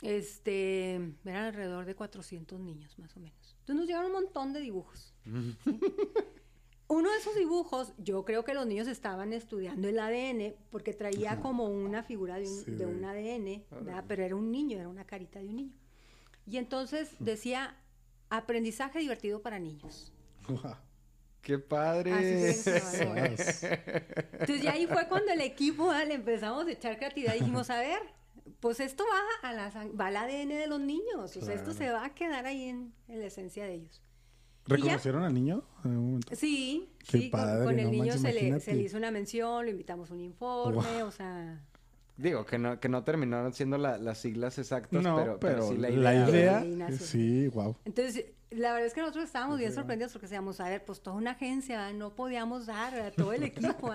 [0.02, 3.56] Este, eran alrededor de 400 niños, más o menos.
[3.60, 5.14] Entonces nos llegaron un montón de dibujos.
[5.24, 5.56] ¿sí?
[6.88, 11.40] Uno de esos dibujos, yo creo que los niños estaban estudiando el ADN porque traía
[11.40, 14.04] como una figura de un, Sí, de de- un ADN, ¿verdad?
[14.08, 15.74] pero era un niño, era una carita de un niño.
[16.46, 17.76] Y entonces decía,
[18.28, 20.12] aprendizaje divertido para niños.
[21.42, 22.12] ¡Qué padre!
[22.52, 23.82] Así se.
[24.32, 27.78] Entonces ya ahí fue cuando el equipo le empezamos a echar creatividad y dijimos, a
[27.78, 28.00] ver,
[28.60, 29.04] pues esto
[29.42, 31.72] va, a la, va al ADN de los niños, o sea, esto Claro.
[31.78, 34.02] se va a quedar ahí en, en la esencia de ellos.
[34.66, 36.34] ¿Reconocieron al niño en un momento?
[36.36, 38.96] Sí, Qué sí, con- padre, con, el no niño manches, se, le, se le hizo
[38.98, 41.64] una mención, lo invitamos a un informe, o sea...
[42.20, 45.76] Digo, que no, que no terminaron siendo la- las siglas exactas, No, pero, pero sí
[45.78, 46.62] la idea.
[46.64, 47.76] la sí, wow.
[47.84, 51.16] Entonces, la verdad es que nosotros estábamos bien sorprendidos porque decíamos, a ver, pues toda
[51.16, 53.92] una agencia, no podíamos dar a todo el equipo.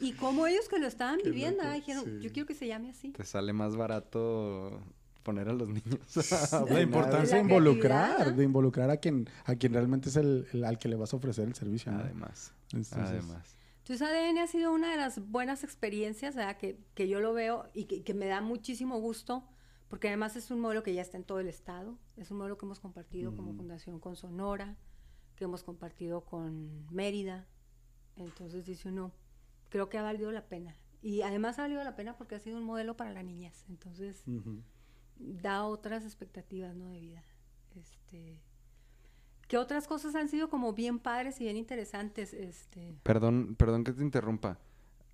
[0.00, 2.18] Y como ellos que lo estaban Qué viviendo, loco, dijeron, sí.
[2.20, 3.10] yo quiero que se llame así.
[3.12, 4.80] Te sale más barato
[5.22, 6.00] poner a los niños.
[6.52, 10.64] a La importancia de involucrar, de involucrar a quien, a quien realmente es el, el-
[10.64, 11.92] al que le vas a ofrecer el servicio.
[11.92, 12.00] ¿no?
[12.00, 12.52] Además.
[12.72, 13.56] Entonces, Además.
[13.84, 16.56] Entonces ADN ha sido una de las buenas experiencias ¿verdad?
[16.56, 19.44] Que, que yo lo veo y que, que me da muchísimo gusto,
[19.88, 22.56] porque además es un modelo que ya está en todo el estado, es un modelo
[22.56, 24.78] que hemos compartido como fundación con Sonora,
[25.36, 27.46] que hemos compartido con Mérida,
[28.16, 29.12] entonces dice uno,
[29.68, 30.74] creo que ha valido la pena.
[31.02, 34.24] Y además ha valido la pena porque ha sido un modelo para las niñas, entonces
[35.16, 36.88] da otras expectativas ¿no?
[36.88, 37.22] de vida.
[37.76, 38.40] Este,
[39.48, 42.32] ¿Qué otras cosas han sido como bien padres y bien interesantes?
[42.32, 44.58] Este, Perdón, perdón que te interrumpa.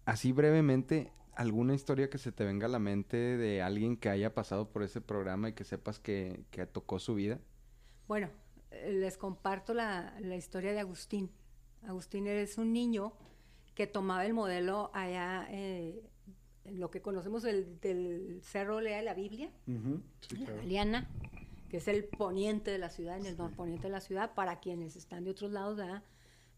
[0.05, 4.35] Así brevemente, ¿alguna historia que se te venga a la mente de alguien que haya
[4.35, 7.39] pasado por ese programa y que sepas que, que tocó su vida?
[8.09, 8.29] Bueno,
[8.71, 11.31] eh, les comparto la, la historia de Agustín.
[11.87, 13.13] Agustín es un niño
[13.75, 16.03] que tomaba el modelo allá eh,
[16.65, 20.03] en lo que conocemos el- del Cerro Lea de la Biblia, Ujú.
[20.21, 20.51] Sí, la.
[20.53, 21.09] Galeana,
[21.71, 24.97] que es el poniente de la ciudad, en el norponiente de la ciudad, para quienes
[24.97, 26.03] están de otros lados, ¿verdad?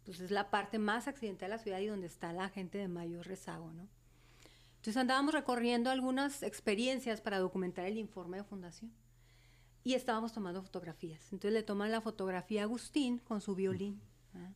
[0.05, 2.89] pues es la parte más accidental de la ciudad y donde está la gente de
[2.89, 3.89] mayor rezago, ¿no?
[4.77, 8.93] Entonces andábamos recorriendo algunas experiencias para documentar el informe de fundación
[9.85, 11.23] y estábamos tomando fotografías.
[11.33, 14.01] Entonces le toman la fotografía a Agustín con su violín.
[14.35, 14.53] ¿ah?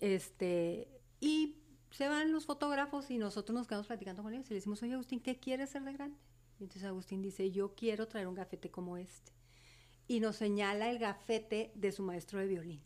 [0.00, 0.88] Este,
[1.18, 1.56] y
[1.90, 4.92] se van los fotógrafos y nosotros nos quedamos platicando con ellos y le decimos, oye
[4.92, 6.18] Agustín, ¿qué quieres ser de grande?
[6.60, 9.32] Y entonces Agustín dice, yo quiero traer un gafete como este.
[10.08, 12.80] Y nos señala el gafete de su maestro de violín.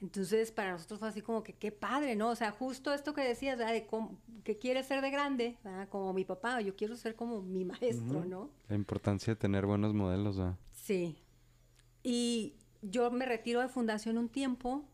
[0.00, 2.30] Entonces, para nosotros fue así como que qué padre, ¿no?
[2.30, 3.74] O sea, justo esto que decías, ¿verdad?
[3.74, 5.88] De cómo- que quieres ser de grande, ¿verdad?
[5.90, 8.50] Como mi papá, yo quiero ser como mi maestro, ¿no?
[8.68, 10.56] La importancia de tener buenos modelos, ¿verdad?
[10.72, 11.18] Sí.
[12.02, 14.86] Y yo me retiro de fundación un tiempo,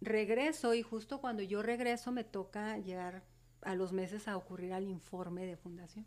[0.00, 3.24] regreso y justo cuando yo regreso me toca llegar
[3.62, 6.06] a los meses a ocurrir al informe de fundación.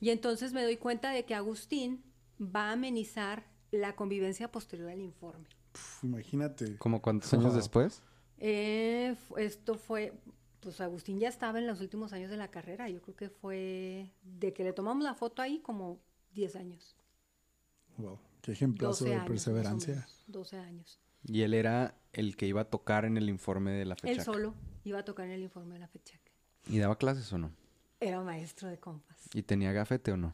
[0.00, 2.02] Y entonces me doy cuenta de que Agustín
[2.40, 5.48] va a amenizar la convivencia posterior al informe.
[5.72, 6.76] Puf, imagínate.
[6.76, 7.56] ¿Como cuántos años Ajá.
[7.56, 8.02] después?
[8.38, 10.12] Eh, esto fue,
[10.60, 14.12] pues Agustín ya estaba en los últimos años de la carrera, yo creo que fue
[14.22, 16.00] de que le tomamos la foto ahí como
[16.34, 16.96] 10 años.
[17.98, 18.18] Wow.
[18.42, 19.28] Qué ejemplazo 12 de años.
[19.28, 19.94] perseverancia.
[19.94, 21.00] menos, 12 años.
[21.24, 24.12] Y él era el que iba a tocar en el informe de la fecha.
[24.12, 26.18] Él solo iba a tocar en el informe de la fecha.
[26.68, 27.52] ¿Y daba clases o no?
[28.00, 29.16] Era maestro de compas.
[29.32, 30.32] ¿Y tenía gafete o no?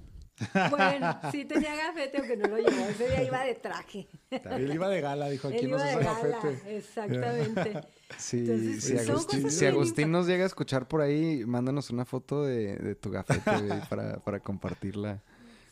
[0.70, 2.88] Bueno, sí tenía gafete, aunque no lo llevó.
[2.88, 4.06] Ese día iba de traje.
[4.30, 6.28] Él iba de gala, dijo, aquí Él no iba se de usa gala.
[6.36, 6.76] gafete.
[6.76, 7.80] Exactamente.
[8.16, 10.08] Sí, Entonces, si, son Agustín, cosas si bien Agustín impactantes.
[10.08, 14.16] nos llega a escuchar por ahí, mándanos una foto de, de tu gafete güey, para,
[14.20, 15.20] para compartirla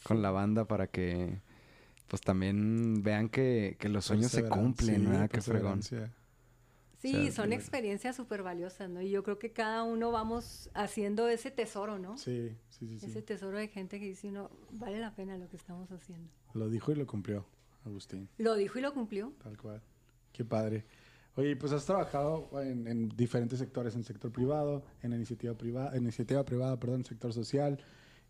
[0.03, 1.41] con la banda para que
[2.09, 5.31] pues también vean que, que los sueños se cumplen, sí, ¿verdad?
[5.31, 5.81] Qué fregón.
[7.11, 9.01] Sí, O sea, son de- experiencias súper valiosas, ¿no?
[9.03, 12.17] Y yo creo que cada uno vamos haciendo ese tesoro, ¿no?
[12.19, 12.99] Sí, sí, sí.
[12.99, 13.07] sí.
[13.07, 16.29] Ese tesoro de gente que dice uno, vale la pena lo que estamos haciendo.
[16.55, 17.47] Lo dijo y lo cumplió,
[17.85, 18.29] Agustín.
[18.39, 19.33] Lo dijo y lo cumplió.
[19.43, 19.83] Tal cual.
[20.33, 20.85] Qué padre.
[21.37, 26.45] Oye, pues has trabajado en, en diferentes sectores, en sector privado, en iniciativa privada, iniciativa
[26.45, 27.79] privada, perdón, sector social.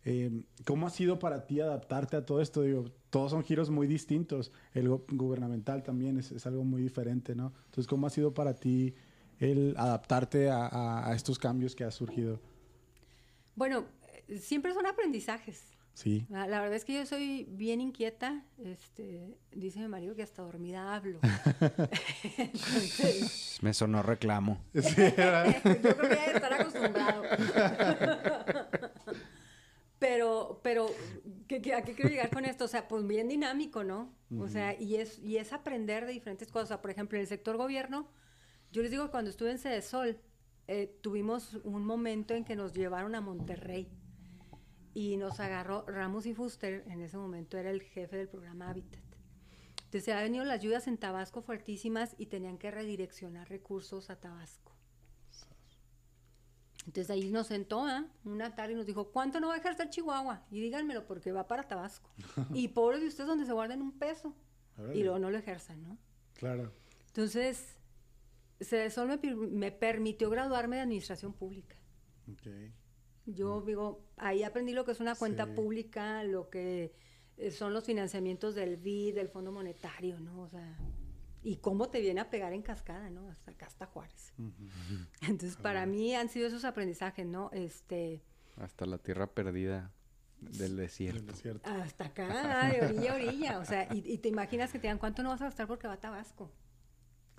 [0.05, 2.61] Eh, ¿Cómo ha sido para ti adaptarte a todo esto?
[2.61, 4.51] Digo, todos son giros muy distintos.
[4.73, 7.53] El gubernamental también es, es algo muy diferente, ¿no?
[7.65, 8.93] Entonces, ¿cómo ha sido para ti
[9.39, 12.39] el adaptarte a, a- a estos cambios que ha surgido?
[13.55, 13.85] Bueno,
[14.39, 15.63] siempre son aprendizajes.
[15.93, 16.27] Sí.
[16.29, 18.45] La, la verdad es que yo soy bien inquieta.
[18.63, 21.19] Este, dice mi marido que hasta dormida hablo.
[22.37, 24.61] Entonces, Me sonó reclamo.
[24.73, 27.23] yo creo que debe estar acostumbrado.
[29.99, 30.87] pero, pero,
[31.47, 32.65] ¿qué- qué- ¿a qué quiero llegar con esto?
[32.65, 34.13] O sea, pues bien dinámico, ¿no?
[34.39, 36.65] O sea, y es, y es aprender de diferentes cosas.
[36.65, 38.07] O sea, por ejemplo, en el sector gobierno,
[38.71, 40.19] yo les digo que cuando estuve en Cedesol,
[40.67, 43.87] eh, tuvimos un momento en que nos llevaron a Monterrey
[44.93, 49.01] y nos agarró Ramos y Fuster, en ese momento era el jefe del programa Habitat.
[49.85, 54.66] Entonces habían venido las lluvias en Tabasco fuertísimas y tenían que redireccionar recursos a Tabasco.
[56.87, 58.07] Entonces ahí nos sentó ¿ah?
[58.23, 60.45] una tarde y nos dijo, ¿cuánto no va a ejercer Chihuahua?
[60.49, 62.09] Y díganmelo porque va para Tabasco.
[62.53, 64.33] y pobres de ustedes donde se guarden un peso.
[64.93, 65.97] Y luego no lo ejerzan, ¿no?
[66.35, 66.71] Claro.
[67.07, 67.77] Entonces,
[68.61, 71.75] Cedesol me, me permitió graduarme de administración pública.
[72.31, 72.47] Ok.
[73.25, 75.51] Yo digo, ahí aprendí lo que es una cuenta Sí.
[75.53, 76.93] pública, lo que
[77.37, 80.41] eh, son los financiamientos del BID, del Fondo Monetario, ¿no?
[80.43, 80.77] O sea,
[81.43, 83.29] y cómo te viene a pegar en cascada, ¿no?
[83.29, 84.33] Hasta acá hasta Juárez.
[85.21, 87.49] Entonces, para mí han sido esos aprendizajes, ¿no?
[87.53, 88.21] Este,
[88.57, 89.91] Hasta la tierra perdida
[90.41, 91.31] del El desierto.
[91.31, 91.69] desierto.
[91.69, 93.59] hasta acá, de orilla a orilla.
[93.59, 95.87] O sea, y, y te imaginas que te digan, ¿cuánto no vas a gastar porque
[95.87, 96.51] va a Tabasco?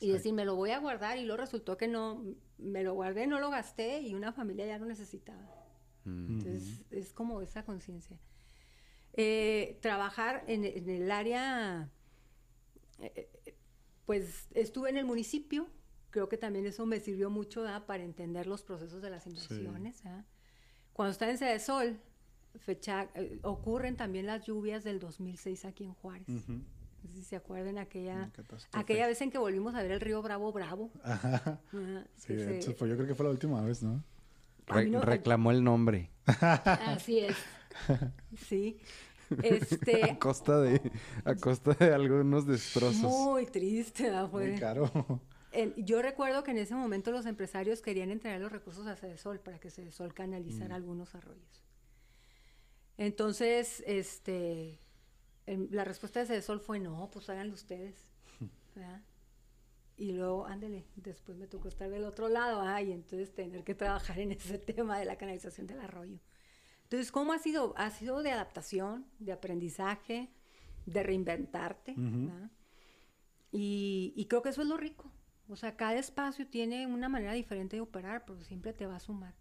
[0.01, 2.25] Y decir, me lo voy a guardar y luego resultó que no,
[2.57, 5.43] me lo guardé, no lo gasté y una familia ya lo necesitaba.
[6.07, 8.19] Entonces, es como esa conciencia.
[9.13, 11.91] Eh, trabajar en, en el área,
[13.01, 13.29] eh,
[14.09, 15.67] pues estuve en el municipio,
[16.09, 20.03] creo que también eso me sirvió mucho para entender los procesos de las inversiones.
[20.95, 21.99] Cuando estaba en Sede Sol,
[22.59, 26.27] fecha, eh, ocurren también las lluvias del 2006 aquí en Juárez.
[26.27, 26.43] No
[27.11, 28.31] sé si se acuerdan aquella,
[28.73, 30.91] aquella vez en que volvimos a ver el río Bravo Bravo.
[31.05, 31.35] Ajá.
[31.35, 31.61] Ajá,
[32.17, 34.03] Sí, hecho, pues yo creo que fue la última vez, no-
[35.03, 36.11] reclamó el nombre.
[36.25, 37.37] Así es.
[38.49, 38.79] Sí.
[39.43, 40.93] Este, A costa de,
[41.25, 43.03] a costa de algunos destrozos.
[43.03, 44.91] muy triste, Muy caro.
[45.77, 49.59] Yo recuerdo que en ese momento los empresarios querían entregar los recursos a Cedesol para
[49.59, 51.63] que Cedesol canalizara algunos arroyos.
[52.97, 54.81] Entonces, este,
[55.47, 57.97] em, la respuesta de Cedesol fue no, pues háganlo ustedes.
[58.75, 59.03] ¿verdad?
[59.97, 63.75] Y luego, ándele, después me tocó estar del otro lado, ah, y entonces tener que
[63.75, 66.19] trabajar en ese tema de la canalización del arroyo.
[66.89, 67.75] Entonces, ¿cómo ha sido?
[67.77, 70.31] Ha sido de adaptación, de aprendizaje,
[70.87, 72.51] de reinventarte, ¿verdad?
[73.53, 75.13] Y, y creo que eso es lo rico.
[75.49, 79.01] O sea, cada espacio tiene una manera diferente de operar, pero siempre te va a
[79.01, 79.35] sumar.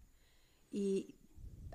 [0.70, 1.16] Y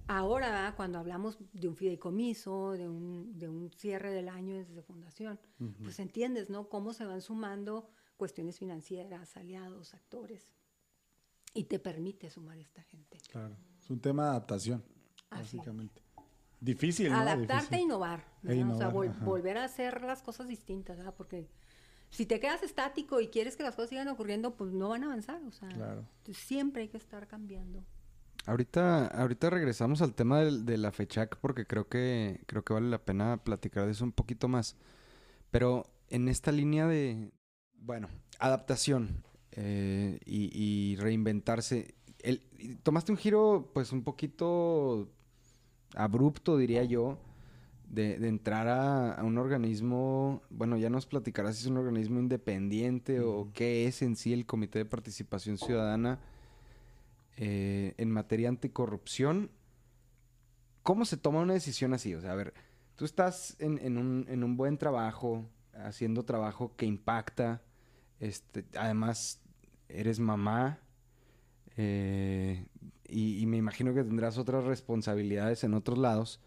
[0.08, 0.76] ahora, ¿verdad?
[0.76, 5.40] cuando hablamos de un fideicomiso, de un, de un cierre del año desde fundación,
[5.82, 6.70] pues entiendes, ¿no?
[6.70, 10.54] Cómo se van sumando cuestiones financieras, aliados, actores.
[11.56, 13.18] Y te permite sumar esta gente.
[13.30, 13.56] Claro.
[13.80, 14.84] Es un tema de adaptación,
[15.34, 16.02] Así básicamente.
[16.60, 17.18] Difícil, ¿no?
[17.18, 17.80] Adaptarte e Difícil.
[17.86, 18.20] innovar.
[18.44, 18.74] E ¿verdad?
[18.74, 19.26] o sea, innovar, vol- ajá.
[19.26, 21.14] volver a hacer las cosas distintas, ¿verdad?
[21.18, 21.50] Porque
[22.10, 25.08] si te quedas estático y quieres que las cosas sigan ocurriendo, pues no van a
[25.08, 25.42] avanzar.
[25.44, 26.06] O sea, Claro.
[26.32, 27.84] siempre hay que estar cambiando.
[28.46, 33.04] Ahorita, ahorita regresamos al tema de la FECHAC porque creo que, creo que vale la
[33.04, 34.76] pena platicar de eso un poquito más.
[35.50, 37.32] Pero en esta línea de,
[37.76, 45.13] bueno, adaptación eh, y, y reinventarse, el- y tomaste un giro pues un poquito
[45.96, 47.18] abrupto, diría yo,
[47.90, 52.20] de, de entrar a, a un organismo, bueno, ya nos platicarás si es un organismo
[52.20, 56.20] independiente o qué es en sí el Comité de Participación Ciudadana
[57.38, 59.52] eh, en materia anticorrupción.
[60.82, 62.16] ¿Cómo se toma una decisión así?
[62.16, 62.54] O sea, a ver,
[62.96, 67.62] tú estás en, en un, en un buen trabajo, haciendo trabajo que impacta,
[68.20, 69.42] este, además
[69.88, 70.80] eres mamá,
[71.78, 72.66] eh,
[73.64, 76.40] imagino que tendrás otras responsabilidades en otros lados.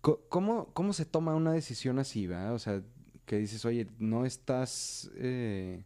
[0.00, 2.52] ¿Cómo, cómo se toma una decisión así, va?
[2.52, 2.82] O sea,
[3.26, 5.84] que dices, oye, no estás eh,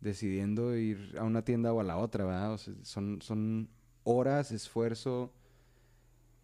[0.00, 2.52] decidiendo ir a una tienda o a la otra, ¿verdad?
[2.54, 3.68] O sea, son, son
[4.04, 5.30] horas, esfuerzo,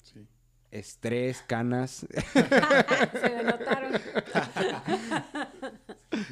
[0.02, 0.26] Sí.
[0.70, 2.06] estrés, canas.
[2.32, 3.92] Se me notaron.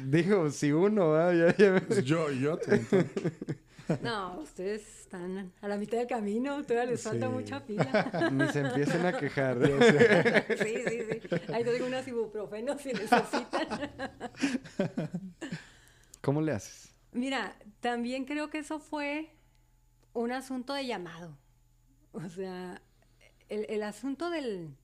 [0.05, 1.53] Digo, si uno, ¿verdad?
[1.57, 2.79] Ya- ya- Pues yo, yo te.
[4.01, 7.33] No, ustedes están a la mitad del camino, todavía les falta Sí.
[7.33, 8.29] mucha pila.
[8.31, 9.57] Ni se empiecen a quejar.
[10.57, 11.51] sí, sí, sí.
[11.53, 13.91] Ahí tengo unas ibuprofenos si necesitan.
[16.21, 16.93] ¿Cómo le haces?
[17.11, 19.31] Mira, también creo que eso fue
[20.13, 21.37] un asunto de llamado.
[22.11, 22.81] O sea,
[23.49, 24.75] el, el asunto del...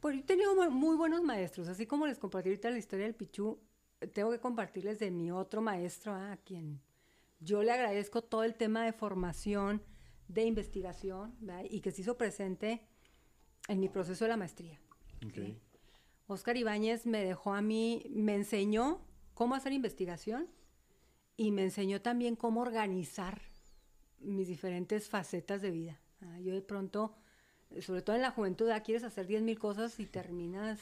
[0.00, 3.06] Pues yo he tenido mu- muy buenos maestros, así como les compartí ahorita la historia
[3.06, 3.58] del Pichú,
[4.12, 6.80] tengo que compartirles de mi otro maestro, ah, a quien
[7.40, 9.82] yo le agradezco todo el tema de formación,
[10.28, 11.64] de investigación, ¿verdad?
[11.68, 12.86] y que se hizo presente
[13.68, 14.80] en mi proceso de la maestría.
[15.24, 15.56] Ok.
[16.28, 19.00] Oscar Ibáñez me dejó a mí, me enseñó
[19.34, 20.48] cómo hacer investigación
[21.36, 23.40] y me enseñó también cómo organizar
[24.18, 26.00] mis diferentes facetas de vida.
[26.22, 27.14] Ah, yo de pronto,
[27.80, 30.80] sobre todo en la juventud, ah, quieres hacer 10 mil cosas y terminas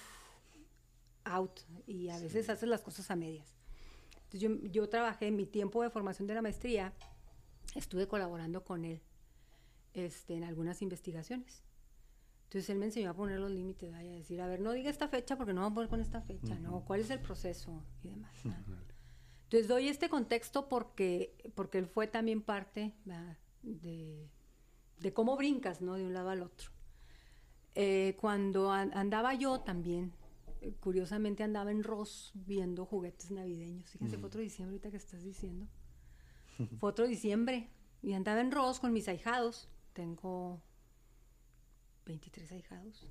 [1.25, 3.55] out y a veces haces las cosas a medias.
[4.35, 6.93] Entonces yo, yo trabajé en mi tiempo de formación de la maestría,
[7.77, 9.01] estuve colaborando con él
[9.93, 11.63] este, en algunas investigaciones.
[12.45, 15.07] Entonces él me enseñó a poner los límites, a decir, a ver, no diga esta
[15.09, 16.85] fecha porque no vamos a poner con esta fecha, ¿no?
[16.85, 17.81] ¿Cuál es el proceso?
[18.03, 18.33] Y demás.
[18.45, 18.83] ¿verdad?
[19.45, 22.93] Entonces doy este contexto porque, porque él fue también parte
[23.63, 24.29] de,
[24.99, 25.95] de cómo brincas, ¿no?
[25.95, 26.71] De un lado al otro.
[27.77, 30.13] Eh, cuando an- andaba yo también,
[30.81, 33.91] curiosamente andaba en Ross viendo juguetes navideños.
[33.91, 35.67] Fíjense, fue otro diciembre ahorita que estás diciendo.
[36.79, 37.69] Fue otro diciembre.
[38.03, 39.69] Y andaba en Ross con mis ahijados.
[39.93, 40.61] Tengo
[42.07, 43.07] 23 ahijados.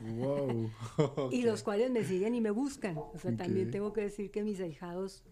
[0.00, 0.70] Wow.
[1.32, 2.96] Y los cuales me siguen y me buscan.
[2.98, 3.72] O sea, también Ok.
[3.72, 5.22] tengo que decir que mis ahijados,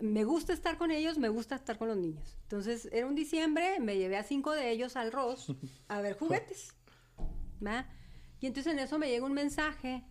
[0.00, 2.36] me gusta estar con ellos, me gusta estar con los niños.
[2.42, 5.52] Entonces, era un diciembre, me llevé a cinco de ellos al Ross
[5.88, 6.74] a ver juguetes.
[7.64, 7.86] ¿va?
[8.40, 10.04] Y entonces en eso me llega un mensaje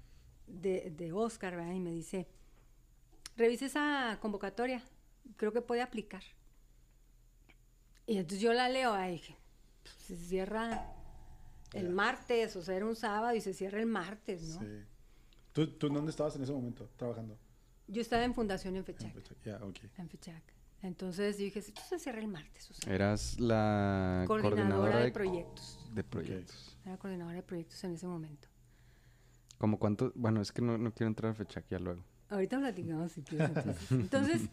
[0.48, 1.74] de, de Oscar, ¿verdad?
[1.74, 2.28] Y me dice,
[3.36, 4.82] revise esa convocatoria.
[5.36, 6.24] creo que puede aplicar.
[8.06, 9.36] Y entonces yo la leo, ahí dije,
[9.84, 10.94] pues, se cierra
[11.74, 14.62] el martes, o sea, era un sábado y se cierra el martes, ¿no?
[14.62, 14.84] Sí.
[15.52, 17.38] ¿Tú, ¿Tú dónde estabas en ese momento trabajando?
[17.88, 19.14] Yo estaba en Fundación en Fechac.
[19.44, 19.78] Ya, ok.
[19.98, 20.44] En Fechac.
[20.82, 25.12] Entonces yo dije, esto se cierra el martes, o sea, Eras la coordinadora, coordinadora, de,
[25.12, 25.80] proyectos.
[25.92, 26.78] de proyectos.
[26.86, 28.48] Era coordinadora de proyectos en ese momento.
[29.58, 30.12] ¿Como cuánto?
[30.16, 32.04] Bueno, es que no, no quiero entrar a fecha ya luego.
[32.30, 33.50] Ahorita platicamos si quieres.
[33.50, 34.50] Entonces, Entonces,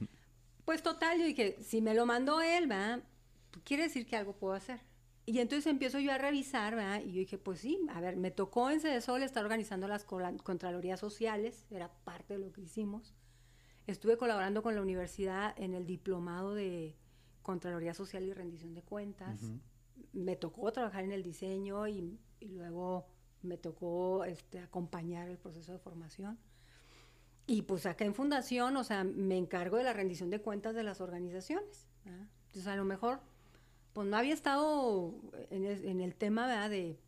[0.65, 2.69] pues total, yo dije, si me lo mandó él.
[2.69, 4.81] Pues, quiere decir que algo puedo hacer.
[5.27, 7.01] Y entonces empiezo yo a revisar, ¿verdad?
[7.03, 11.01] Y yo dije, pues sí, a ver, me tocó en Cedesol estar organizando las Contralorías
[11.01, 13.15] Sociales, era parte de lo que hicimos.
[13.87, 16.95] Estuve colaborando con la universidad en el diplomado de
[17.43, 19.41] Contraloría Social y Rendición de Cuentas.
[20.13, 23.07] Me tocó trabajar en el diseño y, y luego
[23.45, 26.39] me tocó este, acompañar el proceso de formación.
[27.47, 30.83] Y pues acá en Fundación, o sea, me encargo de la rendición de cuentas de
[30.83, 31.87] las organizaciones.
[32.05, 32.27] ¿verdad?
[32.47, 33.21] Entonces, a lo mejor,
[33.93, 35.15] pues no había estado
[35.51, 36.71] en, es- en el tema, ¿verdad?
[36.71, 36.99] De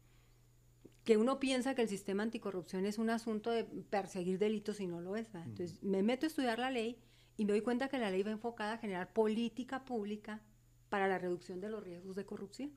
[1.05, 5.01] que uno piensa que el sistema anticorrupción es un asunto de perseguir delitos y no
[5.01, 5.33] lo es.
[5.33, 5.49] ¿verdad?
[5.49, 6.99] Entonces, me meto a estudiar la ley
[7.37, 10.43] y me doy cuenta que la ley va enfocada a generar política pública
[10.91, 12.73] para la reducción de los riesgos de corrupción.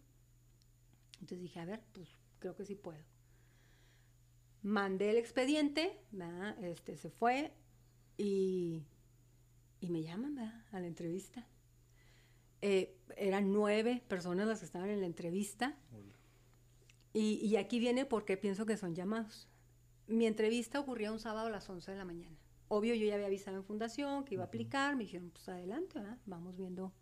[1.15, 2.07] Entonces dije, a ver, pues
[2.39, 2.99] creo que sí puedo.
[4.61, 6.61] Mandé el expediente, ¿verdad?
[6.63, 7.53] Este, se fue
[8.17, 8.83] y,
[9.79, 10.65] y me llaman ¿verdad?
[10.71, 11.47] a la entrevista.
[12.61, 15.77] Eh, eran nueve personas las que estaban en la entrevista.
[17.13, 19.47] Y, y aquí viene porque pienso que son llamados.
[20.07, 22.37] Mi entrevista ocurría un sábado a las 11 de la mañana.
[22.67, 24.95] Obvio, yo ya había avisado en fundación que iba a aplicar.
[24.95, 26.17] Me dijeron, pues adelante, ¿verdad?
[26.25, 26.93] vamos viendo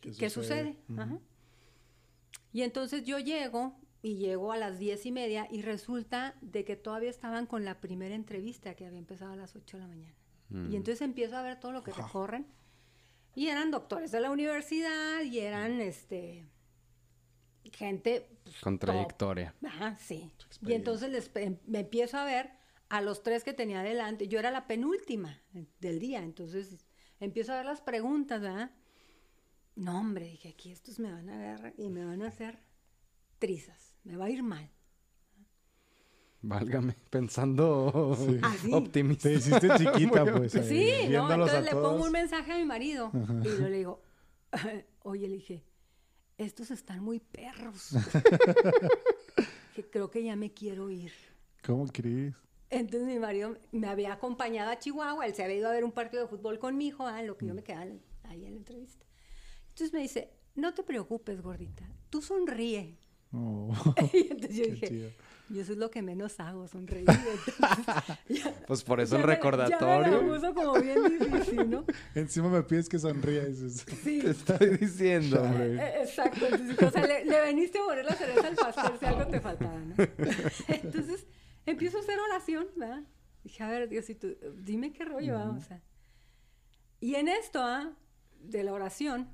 [0.00, 0.76] qué, sucede.
[0.96, 1.18] Ajá.
[2.52, 6.76] Y entonces yo llego y llego a las diez y media y resulta de que
[6.76, 10.16] todavía estaban con la primera entrevista que había empezado a las 8 de la mañana.
[10.48, 10.72] Mm.
[10.72, 12.46] Y entonces empiezo a ver todo lo que recorren.
[13.34, 16.44] Y eran doctores de la universidad y eran este
[17.72, 18.90] gente pues, Con top.
[18.90, 19.54] trayectoria.
[19.64, 20.30] Ajá, sí.
[20.60, 21.30] Y entonces les
[21.66, 22.50] me empiezo a ver
[22.88, 24.28] a los tres que tenía adelante.
[24.28, 25.40] Yo era la penúltima
[25.80, 26.84] del día, entonces
[27.20, 28.72] empiezo a ver las preguntas, ¿verdad?
[29.74, 32.58] No, hombre, dije, aquí estos me van a agarrar y me van a hacer
[33.38, 33.91] trizas.
[34.04, 34.68] Me va a ir mal.
[36.42, 38.72] Válgame, pensando Ah, sí.
[38.72, 39.28] optimista.
[39.28, 40.54] Te hiciste chiquita, pues.
[40.56, 41.08] ahí, Sí, ¿no?
[41.08, 43.12] viéndolos a Entonces le pongo un mensaje a mi marido
[43.42, 44.02] y yo le digo,
[45.02, 45.64] oye, le dije,
[46.38, 47.90] estos están muy perros.
[49.74, 51.12] que creo que ya me quiero ir.
[51.64, 52.34] ¿Cómo crees?
[52.70, 55.92] Entonces mi marido me había acompañado a Chihuahua, él se había ido a ver un
[55.92, 57.84] partido de fútbol con mi hijo, ah, en lo que yo me quedaba
[58.24, 59.04] ahí en la entrevista.
[59.68, 62.98] Entonces me dice, no te preocupes, gordita, tú sonríe.
[63.32, 63.72] Oh,
[64.12, 65.10] y entonces yo qué dije, chido.
[65.48, 67.06] yo eso es lo que menos hago, sonreír.
[67.08, 67.54] Entonces,
[68.28, 70.20] ya- Pues por eso ya el me- recordatorio.
[70.20, 71.84] Ya me la como bien difícil, ¿no?
[72.14, 73.42] Encima me pides que sonría.
[73.44, 74.20] y dices, Sí.
[74.20, 75.76] Te estoy diciendo, hombre.
[75.76, 79.06] Eh, Exacto, entonces, o sea, le, le veniste a poner la cereza al pastel si
[79.06, 79.94] algo te faltaba, ¿no?
[80.68, 81.26] Entonces,
[81.64, 83.02] empiezo a hacer oración, ¿verdad?
[83.44, 85.50] Dije, a ver, Diosito, dime qué rollo, ¿va?
[85.50, 85.80] O sea.
[87.00, 87.92] Y en esto, ¿ah?
[88.40, 89.28] De la oración,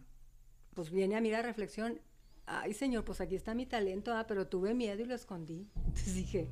[0.74, 2.00] pues viene a mí la reflexión,
[2.48, 4.26] ay, Señor, pues aquí está mi talento, ¿ah?
[4.26, 5.68] Pero tuve miedo y lo escondí.
[5.76, 6.48] Entonces dije,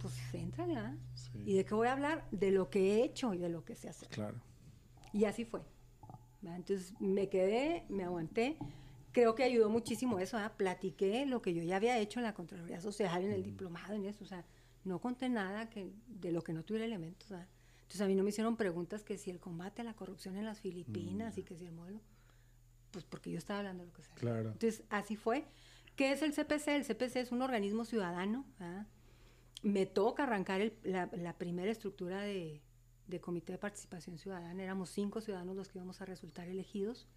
[0.00, 0.96] pues éntrale, ¿ah?
[1.14, 1.42] Sí.
[1.46, 2.26] ¿Y de qué voy a hablar?
[2.30, 4.08] De lo que he hecho y de lo que sé hacer.
[4.08, 4.40] Claro.
[5.12, 5.60] Y así fue.
[6.40, 6.56] ¿verdad?
[6.58, 8.56] Entonces me quedé, me aguanté.
[9.12, 10.36] Creo que ayudó muchísimo eso.
[10.36, 10.56] ¿verdad?
[10.56, 14.06] Platiqué lo que yo ya había hecho en la Contraloría Social, en el diplomado, en
[14.06, 14.24] eso.
[14.24, 14.44] O sea,
[14.84, 17.30] no conté nada que, de lo que no tuviera elementos.
[17.30, 17.48] ¿verdad?
[17.82, 20.46] Entonces a mí no me hicieron preguntas que si el combate a la corrupción en
[20.46, 22.00] las Filipinas y que si el modelo.
[22.92, 24.10] Pues porque yo estaba hablando de lo que sé.
[24.14, 24.52] Claro.
[24.52, 25.44] Entonces, así fue.
[25.96, 26.68] ¿Qué es el CPC?
[26.68, 28.46] El CPC es un organismo ciudadano.
[28.60, 28.86] ¿verdad?
[29.62, 32.62] Me toca arrancar el- la, la primera estructura de,
[33.08, 34.62] de Comité de Participación Ciudadana.
[34.62, 37.08] Éramos cinco ciudadanos los que íbamos a resultar elegidos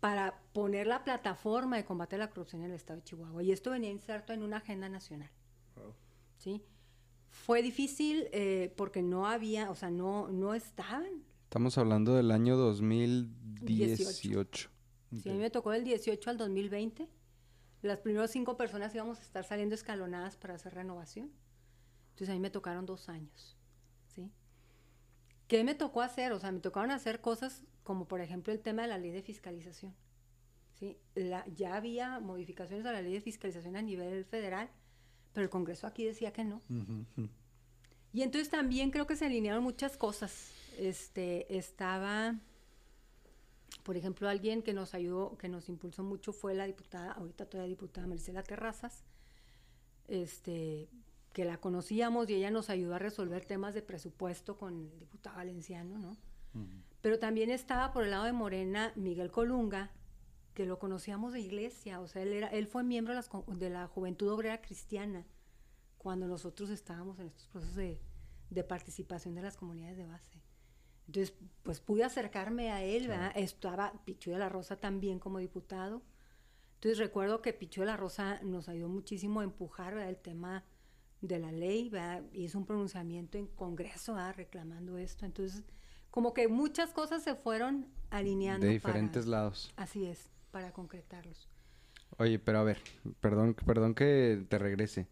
[0.00, 3.42] para poner la plataforma de combate a la corrupción en el estado de Chihuahua.
[3.42, 5.30] Y esto venía inserto en una agenda nacional.
[5.76, 5.94] Wow.
[6.38, 6.62] ¿sí?
[7.28, 11.22] Fue difícil eh, porque no había, o sea, no, no estaban.
[11.44, 14.70] Estamos hablando del año 2018.
[15.22, 17.08] Sí, a mí me tocó del 18 al 2020.
[17.82, 21.30] Las primeras cinco personas íbamos a estar saliendo escalonadas para hacer renovación.
[22.10, 23.56] Entonces a mí me tocaron dos años.
[24.14, 24.30] ¿sí?
[25.48, 26.32] ¿Qué me tocó hacer?
[26.32, 29.22] O sea, me tocaron hacer cosas como por ejemplo el tema de la ley de
[29.22, 29.94] fiscalización.
[30.78, 30.96] ¿sí?
[31.14, 34.70] La- ya había modificaciones a la ley de fiscalización a nivel federal,
[35.32, 36.62] pero el Congreso aquí decía que no.
[36.68, 37.28] Ujú, ujú.
[38.12, 40.52] Y entonces también creo que se alinearon muchas cosas.
[40.78, 42.34] Este, estaba,
[43.82, 47.70] por ejemplo, alguien que nos ayudó, que nos impulsó mucho fue la diputada, ahorita todavía
[47.70, 49.04] diputada Marcela Terrazas,
[50.08, 50.88] este,
[51.32, 55.36] que la conocíamos y ella nos ayudó a resolver temas de presupuesto con el diputado
[55.36, 56.16] valenciano, ¿no?
[57.00, 59.92] Pero también estaba por el lado de Morena Miguel Colunga,
[60.54, 63.44] que lo conocíamos de iglesia, o sea, él, era, él fue miembro de, las co-
[63.46, 65.24] de la Juventud Obrera Cristiana
[65.96, 68.00] cuando nosotros estábamos en estos procesos de,
[68.50, 70.39] de participación de las comunidades de base.
[71.10, 71.34] Entonces,
[71.64, 73.32] pues pude acercarme a él, ¿verdad?
[73.34, 76.02] Estaba Pichu de la Rosa también como diputado.
[76.74, 80.08] Entonces recuerdo que Pichu de la Rosa nos ayudó muchísimo a empujar ¿verdad?
[80.08, 80.62] el tema
[81.20, 82.22] de la ley, ¿verdad?
[82.32, 84.36] hizo un pronunciamiento en Congreso ¿verdad?
[84.36, 85.26] reclamando esto.
[85.26, 85.64] Entonces,
[86.12, 88.64] como que muchas cosas se fueron alineando.
[88.66, 89.72] De diferentes para, lados.
[89.74, 91.48] Así es, para concretarlos.
[92.18, 92.78] Oye, pero a ver,
[93.18, 95.08] perdón, perdón que te regrese.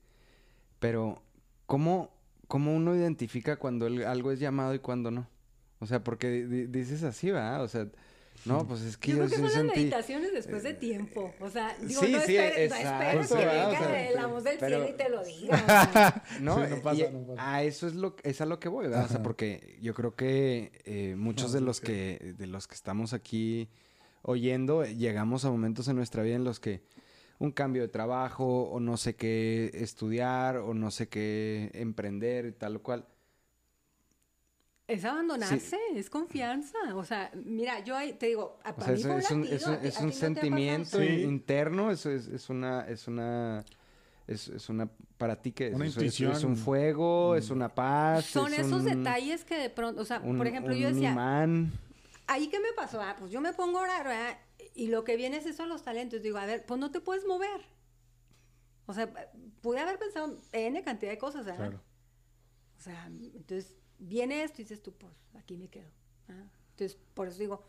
[0.78, 1.20] Pero,
[1.66, 2.10] ¿cómo,
[2.46, 5.26] cómo uno identifica cuando el- algo es llamado y cuando no?
[5.80, 7.62] O sea, porque di- di- dices así, ¿verdad?
[7.62, 7.86] O sea,
[8.44, 11.34] no, pues es que Yo yo, creo que son las meditaciones después de tiempo.
[11.40, 13.34] O sea, digo, sí, no sí, esperes, no exacto, esperes que.
[13.34, 16.22] O venga sea, la voz del pero- cielo y te lo diga.
[16.38, 16.40] o.
[16.42, 17.54] No, Sí, no eh, pasa, y no pasa.
[17.54, 19.04] a eso es lo es a lo que voy, ¿verdad?
[19.06, 22.74] O sea, porque yo creo que eh, muchos No, de los que de los que
[22.76, 23.68] estamos aquí
[24.22, 26.82] oyendo eh, llegamos a momentos en nuestra vida en los que
[27.40, 32.52] un cambio de trabajo o no sé qué estudiar o no sé qué emprender y
[32.52, 33.04] tal o cual.
[34.88, 36.78] Es abandonarse, es confianza.
[36.94, 39.44] O sea, mira, yo ahí te digo, a- O sea, mí es, fue un
[39.84, 41.06] es un, sentimiento Sí.
[41.22, 43.64] interno, es, es, es una es una
[44.26, 48.80] es, es una para ti que es, un fuego, es una paz, Son es esos
[48.82, 51.72] un- detalles que de pronto, o sea, un- por ejemplo, yo un decía, imán.
[52.26, 53.00] ¿ahí qué me pasó?
[53.02, 54.38] Ah, pues yo me pongo a orar, ¿verdad?
[54.74, 56.22] Y lo que viene es eso los talentos.
[56.22, 57.60] Digo, a ver, pues no te puedes mover.
[58.86, 59.10] O sea,
[59.60, 61.68] pude haber pensado N cantidad de cosas, ¿verdad?
[61.70, 61.82] Claro.
[62.78, 65.90] O sea, entonces viene esto y dices tú, pues aquí me quedo.
[66.28, 66.44] ¿ah?
[66.70, 67.64] Entonces, por eso digo.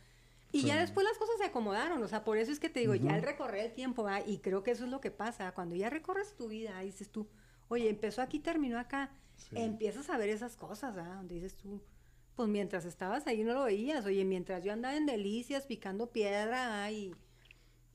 [0.52, 2.96] Y ya después las cosas se acomodaron, o sea, por eso es que te digo,
[2.96, 4.20] ya al recorrer el tiempo, ¿va?
[4.22, 7.28] y creo que eso es lo que pasa, cuando ya recorres tu vida, dices tú,
[7.68, 9.12] oye, empezó aquí, terminó acá,
[9.52, 11.18] empiezas a ver esas cosas, ¿ah?
[11.18, 11.84] donde dices tú,
[12.36, 16.84] pues mientras estabas ahí no lo veías, oye, mientras yo andaba en delicias, picando piedra,
[16.84, 16.92] ¿ah?
[16.92, 17.14] y,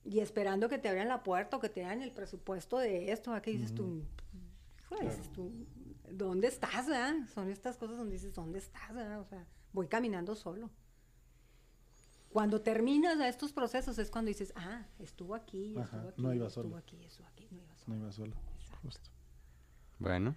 [0.05, 3.32] y esperando que te abran la puerta o que te dan el presupuesto de esto,
[3.43, 4.05] que dices tú,
[5.01, 5.51] dices tú,
[6.17, 6.87] ¿dónde estás?
[6.91, 7.15] ah?
[7.35, 8.91] Son estas cosas donde dices, ¿dónde estás?
[8.97, 9.19] ah?
[9.21, 10.71] O sea, voy caminando solo.
[12.31, 16.35] Cuando terminas a estos procesos es cuando dices, ah, estuvo aquí, Ajá, estuvo aquí, no
[16.35, 16.77] iba estuvo solo.
[16.77, 17.97] aquí, estuvo aquí, no iba No solo.
[17.97, 18.35] iba solo.
[18.59, 18.79] Exacto.
[18.83, 19.11] Justo.
[20.01, 20.35] Bueno,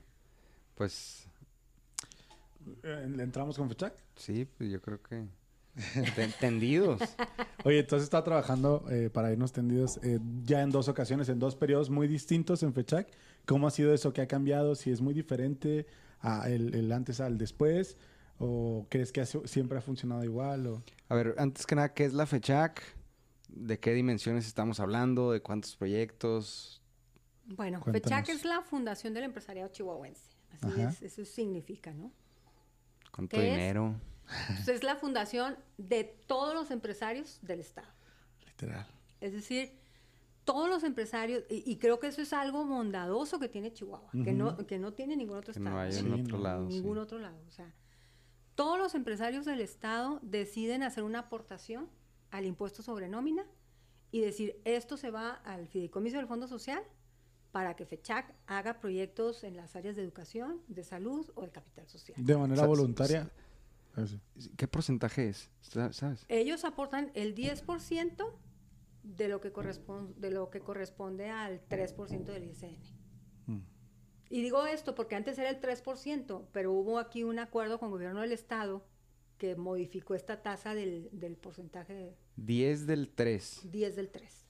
[0.76, 1.28] pues
[2.84, 3.96] Eh, ¿le ¿Entramos con Fechac?
[4.16, 5.26] sí, pues yo creo que
[6.40, 7.02] tendidos.
[7.64, 11.56] Oye, entonces está trabajando eh, para irnos tendidos eh, ya en dos ocasiones, en dos
[11.56, 13.08] periodos muy distintos en Fechac.
[13.46, 14.14] ¿Cómo ha sido eso?
[14.14, 14.76] ¿Qué ha cambiado?
[14.76, 15.86] ¿Si es muy diferente
[16.20, 17.98] a el, el antes al después?
[18.40, 20.68] ¿O crees que ha siempre ha funcionado igual?
[20.68, 20.84] O...
[21.10, 22.82] A ver, antes que nada, ¿qué es la FECHAC?
[23.50, 25.32] ¿De qué dimensiones estamos hablando?
[25.32, 26.82] ¿De cuántos proyectos?
[27.46, 28.10] Bueno, Cuéntanos.
[28.10, 30.22] FECHAC es la Fundación del Empresariado Chihuahuense.
[30.52, 30.90] Así Ajá.
[30.90, 32.12] es, eso significa, ¿no?
[33.12, 33.74] ¿Cuánto ¿Qué es?
[34.50, 37.88] Entonces, es la fundación de todos los empresarios del Estado.
[38.46, 38.86] Literal.
[39.22, 39.72] Es decir,
[40.44, 44.34] todos los empresarios, y, y creo que eso es algo bondadoso que tiene Chihuahua, que,
[44.34, 45.76] no, que no tiene ningún otro Que estado.
[45.76, 46.70] no hay en Sí, otro no, lado.
[46.70, 46.76] sí.
[46.76, 47.38] ningún otro lado.
[47.48, 47.74] O sea,
[48.56, 51.90] todos los empresarios del Estado deciden hacer una aportación
[52.32, 53.46] al impuesto sobre nómina
[54.12, 56.82] y decir, esto se va al fideicomiso del Fondo Social
[57.52, 61.88] para que FECHAC haga proyectos en las áreas de educación, de salud o de capital
[61.88, 62.16] social.
[62.24, 63.30] De manera voluntaria.
[63.98, 64.20] Eso.
[64.56, 65.50] ¿Qué porcentaje es?
[65.62, 66.26] Sa- ¿Sabes?
[66.30, 68.32] Ellos aportan el 10%
[69.04, 72.78] de lo que corresponde, de lo que corresponde al 3% del ISN.
[73.48, 73.62] Mm.
[74.30, 77.94] Y digo esto porque antes era el 3%, pero hubo aquí un acuerdo con el
[77.94, 78.86] gobierno del estado
[79.38, 83.62] que modificó esta tasa del, del porcentaje de 10 del 3.
[83.72, 84.47] 10 del 3.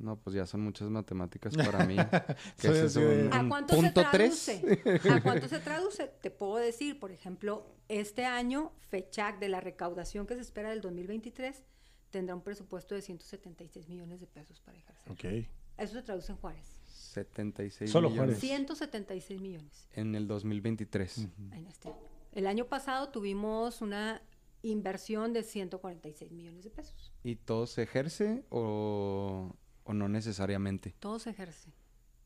[0.00, 1.96] No, pues ya son muchas matemáticas para mí.
[2.62, 4.44] es un, ¿A cuánto se punto 3.
[4.44, 5.10] traduce?
[5.10, 6.06] ¿A cuánto se traduce?
[6.20, 10.80] Te puedo decir, por ejemplo, este año FECHAC de la recaudación que se espera del
[10.80, 11.64] 2023
[12.10, 15.12] tendrá un presupuesto de 176 millones de pesos para ejercer.
[15.12, 15.48] Ok.
[15.76, 16.80] Eso se traduce en Juárez.
[16.84, 18.40] 76 Solo millones Juárez.
[18.40, 21.28] 176 millones en el 2023.
[21.52, 21.98] en este año.
[22.32, 24.22] El año pasado tuvimos una
[24.62, 27.12] inversión de 146 millones de pesos.
[27.24, 29.54] ¿Y todo se ejerce o,
[29.90, 30.94] o no necesariamente?
[31.00, 31.72] Todo se ejerce.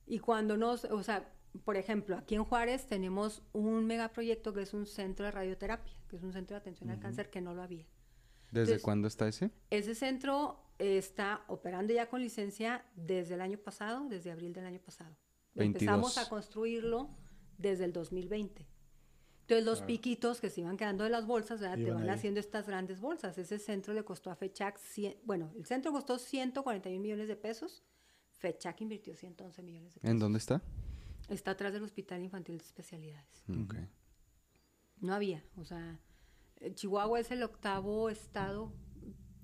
[0.06, 1.32] Y cuando nos, o sea,
[1.64, 6.16] por ejemplo, aquí en Juárez tenemos un megaproyecto que es un centro de radioterapia, que
[6.16, 7.86] es un centro de atención al cáncer que no lo había.
[8.50, 9.50] ¿Desde Entonces- cuándo está ese?
[9.70, 14.80] Ese centro está operando ya con licencia desde el año pasado, desde abril del año
[14.80, 15.16] pasado.
[15.54, 15.82] 22.
[15.82, 17.08] Empezamos a construirlo
[17.58, 18.66] desde el 2020.
[19.46, 21.76] Entonces los piquitos que se iban quedando de las bolsas, ¿verdad?
[21.76, 22.08] te van ahí.
[22.08, 23.36] haciendo estas grandes bolsas.
[23.36, 27.82] Ese centro le costó a FECHAC, 100 bueno, el centro costó 141 millones de pesos.
[28.38, 30.10] FECHAC invirtió 111 millones de pesos.
[30.10, 30.62] ¿En dónde está?
[31.28, 33.42] Está atrás del Hospital Infantil de Especialidades.
[33.62, 33.74] Ok.
[35.00, 35.98] No había, o sea,
[36.60, 38.72] Eh, Chihuahua es el octavo estado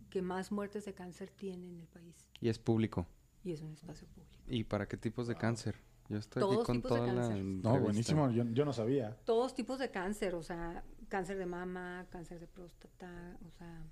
[0.08, 3.06] que más muertes de cáncer tiene en el país Y es público.
[3.44, 4.42] y es un espacio público.
[4.46, 5.76] ¿Y para qué tipos de cáncer?
[6.10, 7.44] Yo estoy aquí Todos con tipos de toda la cáncer.
[7.44, 8.30] No, buenísimo.
[8.30, 9.16] Yo, yo no sabía.
[9.24, 13.82] Todos tipos de cáncer, o sea, cáncer de mama, cáncer de próstata, o sea,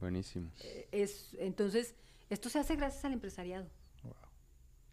[0.00, 0.50] Buenísimo.
[0.64, 1.94] eh, es entonces
[2.30, 3.66] esto se hace gracias al empresariado.
[4.02, 4.12] Wow.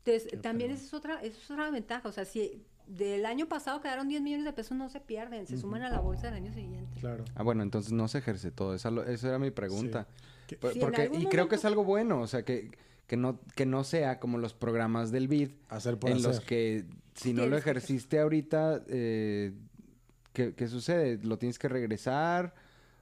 [0.05, 3.47] Entonces, Qué también esa es otra, esa es otra ventaja, o sea, si del año
[3.47, 6.35] pasado quedaron 10 millones de pesos no se pierden, se suman a la bolsa del
[6.35, 6.99] año siguiente.
[6.99, 7.23] Claro.
[7.35, 8.73] Ah, bueno, entonces no se ejerce todo.
[8.73, 10.07] Esa, lo- esa era mi pregunta.
[10.47, 12.71] Que- Por- Si porque, y creo que es algo bueno, o sea, que,
[13.09, 16.27] que, no, que no sea como los programas del BID, Hacer por en hacer.
[16.29, 16.85] los que
[17.15, 19.51] si no lo ejerciste ahorita, eh,
[20.31, 21.17] ¿qué, qué sucede?
[21.23, 22.53] ¿Lo tienes que regresar?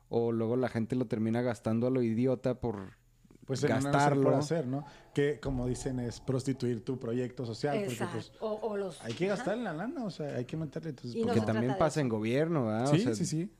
[0.10, 2.94] ¿O luego la gente lo termina gastando a lo idiota por
[3.46, 4.36] Pues hacer por gastarlo?
[4.38, 4.86] hacer, ¿no?
[5.14, 7.84] Que como dicen es prostituir tu proyecto social.
[7.86, 10.56] Porque pues o, o los hay que gastar en la lana, o sea, hay que
[10.58, 10.92] meterle.
[10.92, 12.88] Entonces, Y pues, no también pasa en gobierno, ¿verdad?
[12.90, 13.52] O Sí, sea, sí, sí.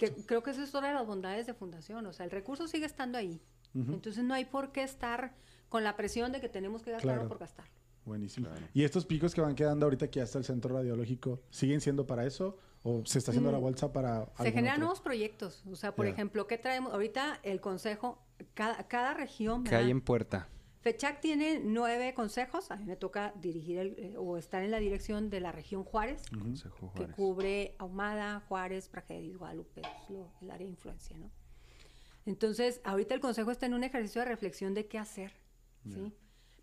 [0.00, 2.66] Que creo que eso es otra de las bondades de fundación, o sea, el recurso
[2.66, 3.38] sigue estando ahí.
[3.74, 5.34] Entonces no hay por qué estar
[5.68, 7.28] con la presión de que tenemos que gastarlo Claro.
[7.28, 7.72] por gastarlo.
[8.04, 8.48] Buenísimo.
[8.72, 12.06] ¿Y estos picos que van quedando ahorita que ya está el centro radiológico, siguen siendo
[12.06, 12.56] para eso?
[12.84, 14.78] ¿O se está haciendo la Mm, bolsa para Se algún generan otro?
[14.84, 16.92] nuevos proyectos, o sea, por ejemplo, ¿qué traemos?
[16.94, 18.22] Ahorita el consejo,
[18.54, 20.48] cada, cada región, que hay en puerta.
[20.80, 24.78] FECHAC tiene nueve consejos, a mí me toca dirigir el, eh, o estar en la
[24.78, 27.16] dirección de la región Juárez, Consejo que Juárez.
[27.16, 31.30] cubre Ahumada, Juárez, Prajedis, Guadalupe, es lo- el área de influencia, ¿no?
[32.26, 35.32] Entonces, ahorita el consejo está en un ejercicio de reflexión de qué hacer,
[35.88, 36.12] ¿sí?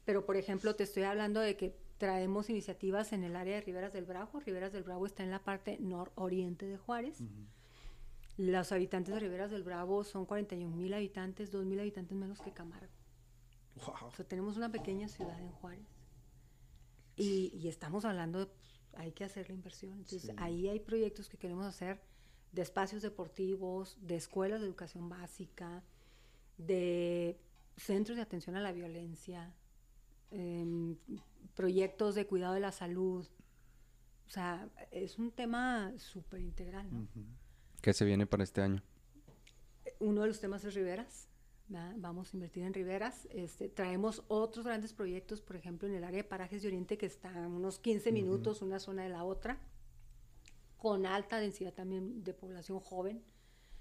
[0.05, 3.93] Pero, por ejemplo, te estoy hablando de que traemos iniciativas en el área de Riberas
[3.93, 4.39] del Bravo.
[4.39, 7.19] Riberas del Bravo está en la parte nororiente de Juárez.
[8.37, 12.51] Los habitantes de Riberas del Bravo son 41 mil habitantes, 2 mil habitantes menos que
[12.51, 12.91] Camargo.
[13.85, 14.07] Wow.
[14.07, 15.87] O sea, tenemos una pequeña ciudad en Juárez.
[17.15, 19.93] Y, y estamos hablando de, pues, hay que hacer la inversión.
[19.93, 20.31] Entonces, Sí.
[20.37, 22.01] ahí hay proyectos que queremos hacer
[22.51, 25.83] de espacios deportivos, de escuelas de educación básica,
[26.57, 27.39] de
[27.77, 29.53] centros de atención a la violencia,
[30.31, 30.97] em,
[31.55, 33.25] proyectos de cuidado de la salud.
[34.27, 37.07] O sea, es un tema súper integral, ¿no?
[37.81, 38.81] ¿Qué se viene para este año?
[39.99, 41.29] Uno de los temas es riberas.
[41.67, 41.93] ¿verdad?
[41.97, 43.27] Vamos a invertir en riberas.
[43.31, 47.05] Este, traemos otros grandes proyectos, por ejemplo, en el área de parajes de Oriente, que
[47.05, 49.59] está a unos 15 minutos una zona de la otra,
[50.77, 53.23] con alta densidad también de población joven.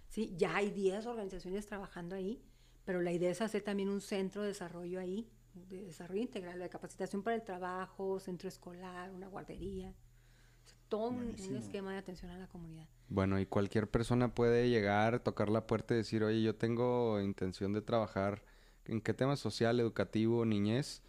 [0.09, 0.35] ¿sí?
[0.37, 2.43] Ya hay 10 organizaciones trabajando ahí,
[2.85, 6.69] pero la idea es hacer también un centro de desarrollo ahí, de desarrollo integral, de
[6.69, 9.91] capacitación para el trabajo, centro escolar, una guardería.
[9.91, 12.87] O sea, todo un- esquema de atención a la comunidad.
[13.09, 17.73] Bueno, y cualquier persona puede llegar, tocar la puerta y decir, oye, yo tengo intención
[17.73, 18.43] de trabajar
[18.87, 21.03] en qué tema social, educativo, niñez,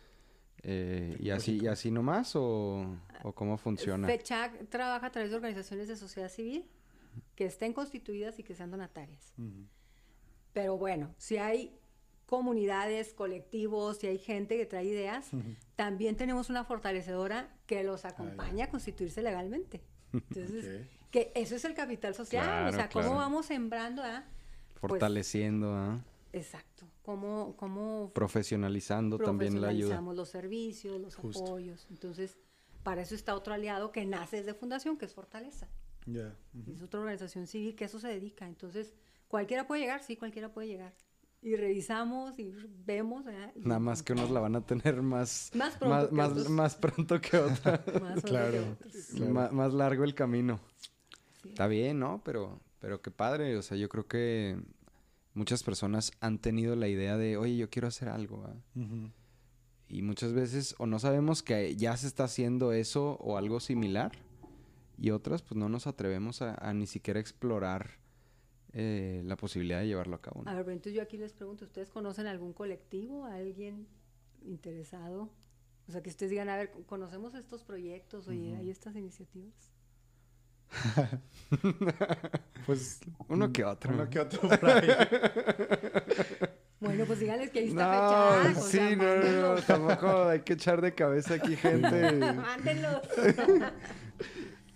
[0.63, 4.07] eh, y así, y así nomás, o, o cómo funciona.
[4.07, 6.65] FECHAC trabaja a través de organizaciones de sociedad civil
[7.35, 9.33] que estén constituidas y que sean donatarias.
[9.37, 9.65] Ujú.
[10.55, 11.77] Pero bueno, si hay
[12.27, 15.29] comunidades, colectivos, si hay gente que trae ideas,
[15.75, 19.81] también tenemos una fortalecedora que los acompaña a constituirse legalmente.
[20.13, 21.11] Entonces, Ok.
[21.11, 23.09] que eso es el capital social, Claro, o sea, claro.
[23.09, 24.23] cómo vamos sembrando, ah?
[24.79, 25.99] Pues, Fortaleciendo, ¿ah?
[26.31, 29.97] exacto, cómo, cómo profesionalizando también la ayuda.
[29.97, 31.43] profesionalizamos los servicios, los Justo.
[31.43, 31.85] apoyos.
[31.89, 32.37] Entonces,
[32.81, 35.67] para eso está otro aliado que nace desde Fundación, que es Fortaleza.
[36.05, 36.33] Ya.
[36.57, 36.71] ujú.
[36.71, 38.47] Es otra organización civil que a eso se dedica.
[38.47, 38.93] Entonces,
[39.27, 40.93] cualquiera puede llegar, sí, cualquiera puede llegar.
[41.41, 42.51] Y revisamos y
[42.85, 43.23] vemos.
[43.25, 43.51] ¿verdad?
[43.55, 46.29] Y- Nada más que unos la van a tener más, Más pronto más, que más,
[46.31, 46.49] otros.
[46.49, 47.83] más pronto que otra.
[48.01, 48.77] más Claro.
[49.51, 50.59] más largo el camino.
[51.43, 51.49] Sí.
[51.49, 52.21] Está bien, ¿no?
[52.25, 53.55] Pero, pero qué padre.
[53.57, 54.57] O sea, yo creo que
[55.35, 58.41] muchas personas han tenido la idea de, oye, yo quiero hacer algo.
[58.41, 58.55] ¿va?".
[58.75, 59.11] Ujú.
[59.87, 64.13] Y muchas veces o no sabemos que ya se está haciendo eso o algo similar.
[64.97, 67.99] Y otras, pues no nos atrevemos a, a ni siquiera explorar
[68.75, 70.43] eh, la posibilidad de llevarlo a cabo.
[70.43, 70.51] ¿no?
[70.51, 73.87] A ver, pero entonces yo aquí les pregunto, ¿ustedes conocen algún colectivo, alguien
[74.43, 75.29] interesado?
[75.87, 78.27] O sea, que ustedes digan, a ver, ¿conocemos estos proyectos?
[78.27, 79.71] Oye, ¿hay estas iniciativas?
[82.65, 82.99] Pues
[83.29, 83.93] Uno que otro.
[83.93, 84.87] Uno que otro por ahí.
[86.81, 88.59] Bueno, pues díganles que ahí está No, fecha.
[88.59, 92.11] o sí, sea, no, no, no, tampoco hay que echar de cabeza aquí gente.
[92.35, 93.01] Mándenlos.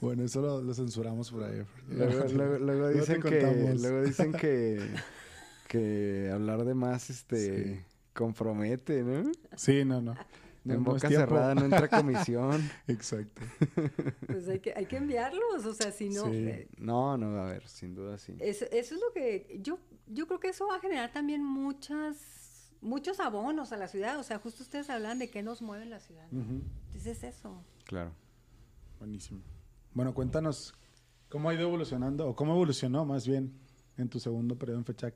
[0.02, 1.62] Bueno, eso lo, lo censuramos por ahí.
[1.90, 4.80] Luego, luego- luego te dicen que, luego dicen que,
[5.68, 7.82] que hablar de más, este, Sí.
[8.14, 9.32] compromete, ¿no?
[9.56, 10.16] Sí, no, no.
[10.66, 12.70] No, en no es boca cerrada no entra comisión.
[12.88, 13.42] Exacto.
[14.28, 16.26] Pues hay que, hay que enviarlos, o sea, si no...
[16.26, 16.32] Sí.
[16.36, 18.36] eh, No, no, a ver, sin duda sí.
[18.40, 22.72] Eso, eso es lo que yo, yo creo que eso va a generar también muchas,
[22.82, 24.20] muchos abonos a la ciudad.
[24.20, 26.28] O sea, justo ustedes hablan de qué nos mueve la ciudad.
[26.32, 26.42] ¿no?
[26.88, 27.64] Entonces es eso.
[27.86, 28.12] Claro.
[29.00, 29.40] Buenísimo.
[29.94, 30.74] Bueno, cuéntanos
[31.30, 32.28] ¿Cómo ha ido evolucionando?
[32.28, 33.54] ¿O cómo evolucionó más bien
[33.98, 35.14] en tu segundo periodo en FECHAC?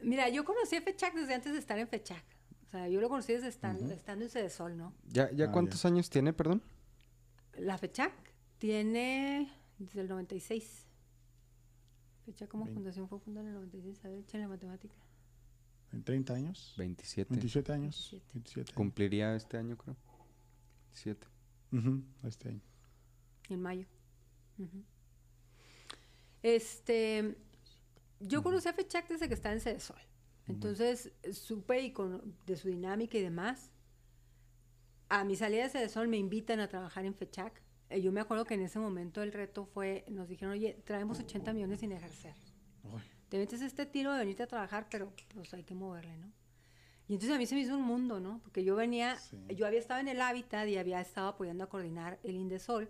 [0.00, 2.24] Mira, yo conocí a FECHAC desde antes de estar en FECHAC.
[2.62, 4.92] O sea, yo lo conocí desde estar, estando en Cedesol, ¿no?
[5.08, 6.62] ¿Ya, ya Ah, cuántos años tiene, perdón?
[7.58, 8.12] La FECHAC
[8.58, 10.86] tiene desde el 96.
[12.26, 14.04] FECHAC como fundación fue fundada en el 96.
[14.04, 14.94] A ver, echen la matemática.
[15.92, 16.74] ¿En 30 años?
[16.76, 17.30] 27.
[17.34, 18.08] 27 años.
[18.12, 18.26] 27.
[18.34, 18.72] 27.
[18.74, 19.96] Cumpliría este año, creo.
[20.92, 21.26] 7.
[21.72, 22.60] Ujú, Este año.
[23.48, 23.86] En mayo.
[24.58, 24.82] Ujú.
[26.42, 27.36] Este,
[28.20, 29.96] yo conocí a FECHAC desde que estaba en Cedesol.
[30.48, 33.70] Entonces, supe y con- de su dinámica y demás.
[35.08, 37.62] A mi salida de Cedesol me invitan a trabajar en FECHAC.
[37.90, 41.18] Eh, Yo me acuerdo que en ese momento el reto fue, nos dijeron, oye, traemos
[41.18, 42.34] 80 millones sin ejercer.
[42.84, 46.32] Uy, Te metes este tiro de venirte a trabajar, pero pues hay que moverle, ¿no?
[47.08, 48.40] Y entonces a mí se me hizo un mundo, ¿no?
[48.42, 49.36] Porque yo venía, Sí.
[49.54, 52.88] yo había estado en el Hábitat y había estado apoyando a coordinar el Indesol,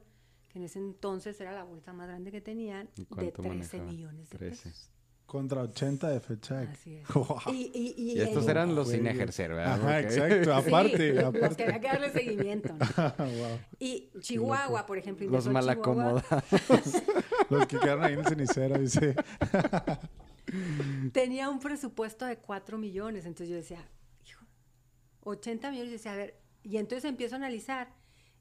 [0.56, 3.48] que en ese entonces era la bolsa más grande que tenían, ¿Y de cuánto 13
[3.76, 3.84] manejaba?
[3.92, 4.68] millones de 13.
[4.70, 4.90] pesos.
[5.26, 6.70] Contra 80 de FECHAC.
[6.70, 7.08] Así es.
[7.14, 7.38] Wow.
[7.52, 9.74] Y, y, y, Y estos eran los sin ejercer, ¿verdad?
[9.74, 10.44] Ajá, Porque- exacto.
[10.44, 11.62] Sí, Aparte, los que aparte.
[11.64, 12.68] había que darle seguimiento.
[12.72, 12.78] ¿no?
[13.18, 13.58] wow.
[13.78, 15.26] Y Chihuahua, por ejemplo.
[15.28, 17.02] Los Indesol mal Chihuahua, acomodados.
[17.50, 19.14] Los que quedaron ahí en el cenicero, dice.
[21.12, 23.26] tenía un presupuesto de 4 millones.
[23.26, 23.86] Entonces yo decía,
[24.26, 24.44] hijo,
[25.20, 25.90] 80 millones.
[25.90, 27.92] Y decía, a ver, y entonces empiezo a analizar.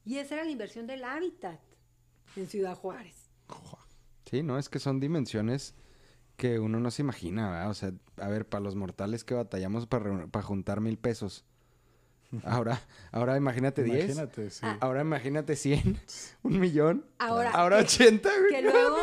[0.06, 1.60] Y esa era la inversión del hábitat
[2.38, 3.30] en Ciudad Juárez.
[4.26, 5.76] Sí, no, es que son dimensiones
[6.36, 7.70] que uno no se imagina, ¿verdad?
[7.70, 11.46] O sea, a ver, para los mortales que batallamos para, para juntar mil pesos.
[12.44, 12.82] Ahora,
[13.12, 14.06] ahora imagínate 10.
[14.06, 14.60] Imagínate, sí.
[14.64, 14.78] Ah.
[14.82, 16.00] Ahora imagínate 100,
[16.44, 17.06] un millón.
[17.20, 18.52] Ahora, ahora que- 80, güey.
[18.52, 18.98] Que luego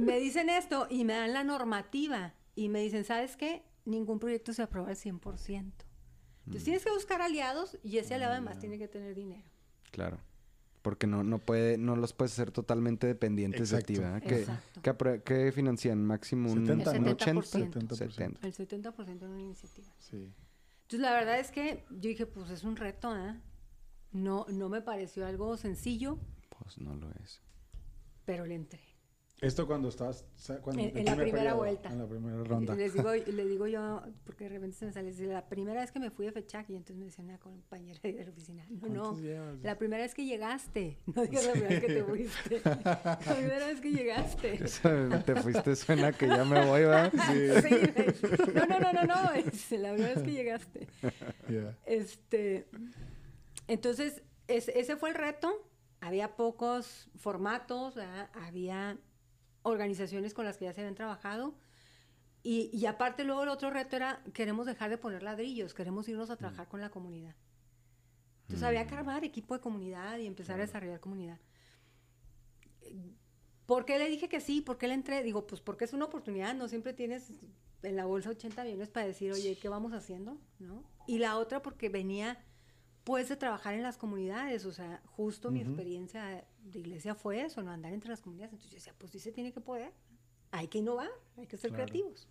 [0.00, 2.34] me dicen esto y me dan la normativa.
[2.54, 3.64] Y me dicen, ¿sabes qué?
[3.86, 5.72] Ningún proyecto se aprueba al 100%.
[6.44, 9.48] Entonces tienes que buscar aliados y ese aliado además tiene que tener dinero.
[9.90, 10.18] Claro.
[10.82, 14.12] Porque no, no puede, no los puedes hacer totalmente dependientes de ti, Exacto.
[14.14, 14.28] ¿verdad?
[14.28, 14.80] ¿Qué, Exacto.
[14.82, 16.04] qué apro- qué financian?
[16.04, 17.10] ¿Máximo un, 70, un ¿no?
[17.12, 17.40] 80?
[17.42, 17.94] 70%.
[17.96, 18.46] 70.
[18.46, 19.88] El 70% en una iniciativa.
[20.00, 20.32] Sí.
[20.82, 23.40] Entonces, la verdad es que yo dije, pues es un reto, ¿eh?
[24.10, 26.18] No, no me pareció algo sencillo,
[26.58, 27.40] Pues no lo es.
[28.24, 28.80] pero le entré.
[29.42, 30.24] Esto cuando estabas...
[30.36, 31.88] sa- Cuando, En- la primer primera periodo, vuelta.
[31.90, 32.74] En la primera ronda.
[32.76, 35.98] Les digo, le digo yo, porque de repente se me sale, la primera vez que
[35.98, 39.18] me fui de Fechac, y entonces me decía una compañera de la oficina, no, no,
[39.62, 43.66] la primera vez que llegaste, no digas la primera vez que te fuiste, la primera
[43.66, 44.58] vez que llegaste.
[45.26, 47.12] Te fuiste, suena que ya me voy, ¿verdad?
[47.12, 47.72] Sí,
[48.54, 50.88] no, no, no, no, no, es la primera vez que llegaste.
[51.48, 51.76] Yeah.
[51.84, 52.68] Este,
[53.68, 55.68] entonces, es- ese fue el reto.
[56.00, 58.28] Había pocos formatos, ¿verdad?
[58.34, 58.98] había
[59.62, 61.54] organizaciones con las que ya se habían trabajado.
[62.42, 66.30] Y, y aparte luego el otro reto era, queremos dejar de poner ladrillos, queremos irnos
[66.30, 67.36] a trabajar con la comunidad.
[68.42, 71.38] Entonces había que armar equipo de comunidad y empezar a desarrollar comunidad.
[73.66, 74.60] ¿Por qué le dije que sí?
[74.60, 75.22] ¿Por qué le entré?
[75.22, 77.32] Digo, pues porque es una oportunidad, no siempre tienes
[77.82, 80.38] en la bolsa 80 millones para decir, oye, ¿qué vamos haciendo?
[80.58, 80.84] ¿No?
[81.06, 82.38] Y la otra porque venía
[83.04, 87.62] pues de trabajar en las comunidades, o sea, justo mi experiencia de iglesia fue eso,
[87.62, 88.52] no andar entre las comunidades.
[88.52, 89.92] Entonces yo decía, pues sí se tiene que poder,
[90.52, 91.84] hay que innovar, hay que ser Claro.
[91.86, 92.28] creativos.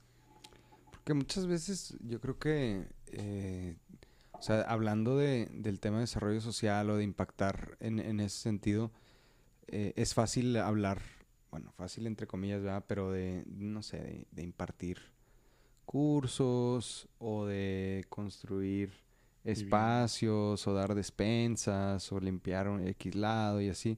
[0.92, 3.76] Porque muchas veces yo creo que, eh,
[4.34, 8.38] o sea, hablando de, del tema de desarrollo social o de impactar en, en ese
[8.38, 8.92] sentido,
[9.68, 11.02] eh, es fácil hablar,
[11.50, 12.86] bueno, fácil entre comillas, ¿verdad?
[12.88, 15.00] Pero de, no sé, de, de impartir
[15.86, 18.94] cursos o de construir
[19.44, 23.98] espacios o dar despensas o limpiar un X lado y así.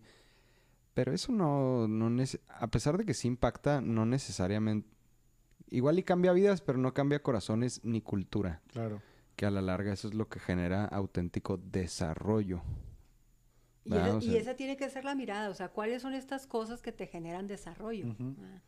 [0.94, 4.94] Pero eso no, no a pesar de que sí impacta, no necesariamente
[5.74, 8.62] Igual y cambia vidas, pero no cambia corazones ni cultura.
[8.68, 9.02] Claro.
[9.36, 12.62] Que a la larga eso es lo que genera auténtico desarrollo.
[13.84, 13.96] Y,
[14.36, 17.08] esa, y tiene que ser la mirada, o sea, ¿cuáles son estas cosas que te
[17.08, 18.16] generan desarrollo?
[18.20, 18.62] Ah,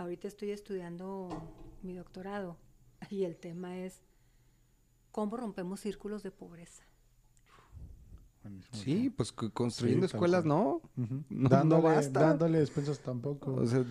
[0.00, 1.28] ahorita estoy estudiando
[1.82, 2.58] mi doctorado
[3.08, 4.02] y el tema es
[5.12, 6.82] cómo rompemos círculos de pobreza.
[8.42, 8.82] Buenísimo.
[8.82, 10.80] Sí, pues construyendo Sí, escuelas no.
[10.96, 12.20] No- no dándole, basta.
[12.20, 13.54] dándole despensas tampoco.
[13.54, 13.84] O sea,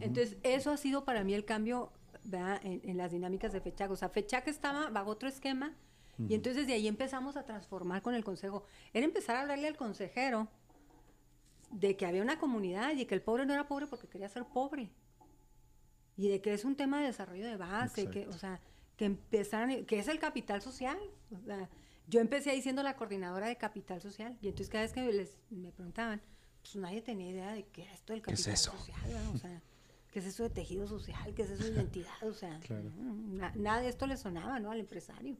[0.00, 1.92] Entonces, eso ha sido para mí el cambio.
[2.32, 3.90] En, en las dinámicas de FECHAC.
[3.90, 5.74] O sea, FECHAC estaba bajo otro esquema
[6.26, 8.64] y entonces de ahí empezamos a transformar con el consejo.
[8.94, 10.48] Era empezar a hablarle al consejero
[11.70, 14.46] de que había una comunidad y que el pobre no era pobre porque quería ser
[14.46, 14.90] pobre.
[16.16, 18.38] Y de que es un tema de desarrollo de base, que, o Exacto.
[18.38, 18.60] sea,
[18.96, 20.98] que empezaran, que es el capital social.
[21.32, 21.68] O sea,
[22.08, 25.36] yo empecé ahí siendo la coordinadora de capital social y entonces cada vez que les,
[25.50, 26.20] me preguntaban,
[26.62, 28.72] pues nadie tenía idea de qué era esto del ¿Qué es capital eso?
[28.72, 29.30] social, ¿verdad?
[29.34, 29.62] o sea,
[30.12, 32.90] qué es eso de tejido social, qué es eso de identidad, o sea, Claro.
[32.96, 34.70] no, na- nada de esto le sonaba, ¿no?
[34.70, 35.36] Al empresario.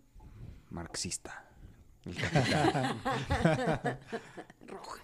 [0.71, 1.45] marxista.
[2.05, 3.99] El capital.
[4.67, 5.03] Roja.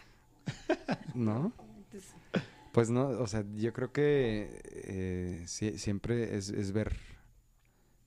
[1.15, 1.53] ¿No?
[1.77, 2.11] Entonces,
[2.73, 6.97] Pues no, o sea, yo creo que eh, sí- siempre es, es ver,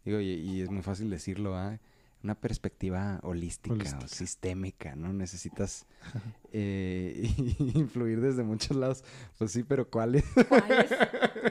[0.05, 1.79] digo, y, y es muy fácil decirlo, ¿ah?
[2.23, 4.05] una perspectiva holística, Holística.
[4.05, 5.11] o sistémica, ¿no?
[5.11, 5.85] Necesitas
[6.53, 7.29] eh,
[7.59, 9.03] influir desde muchos lados.
[9.37, 10.23] Pues sí, pero ¿cuáles?
[10.47, 10.91] ¿Cuáles?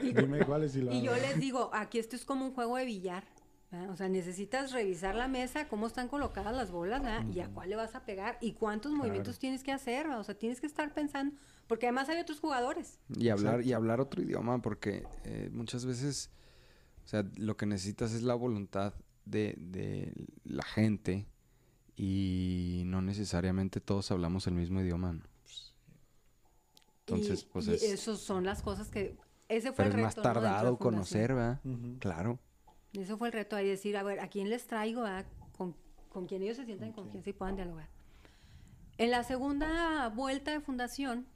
[0.01, 2.77] Y, Dime cuáles y lo y yo les digo, aquí esto es como un juego
[2.77, 3.23] de billar.
[3.71, 3.91] ¿verdad?
[3.91, 7.23] O sea, necesitas revisar la mesa, cómo están colocadas las bolas, ¿verdad?
[7.31, 10.07] y a cuál le vas a pegar, y cuántos movimientos tienes que hacer.
[10.07, 10.19] ¿verdad?
[10.19, 11.35] O sea, tienes que estar pensando,
[11.67, 12.99] porque además hay otros jugadores.
[13.15, 16.31] Y hablar, y hablar otro idioma, porque eh, muchas veces,
[17.03, 18.93] o sea, lo que necesitas es la voluntad
[19.25, 21.27] de, de la gente
[21.95, 25.13] y no necesariamente todos hablamos el mismo idioma.
[25.13, 25.21] ¿no?
[27.05, 27.83] Entonces, y, pues y es...
[27.83, 29.17] esas son las cosas que...
[29.49, 30.07] Ese fue Pero el es reto.
[30.07, 30.23] más ¿no?
[30.23, 30.93] dentro de tardado fundación.
[30.93, 31.59] conocer, ¿verdad?
[31.65, 31.99] Ujú.
[31.99, 32.39] Claro.
[32.93, 35.01] Eso fue el reto ahí, decir, a ver, ¿a quién les traigo?
[35.01, 35.25] verdad?
[35.57, 35.75] Con,
[36.09, 37.89] con quien ellos se sientan en confianza y puedan dialogar.
[38.97, 41.27] En la segunda vuelta de fundación,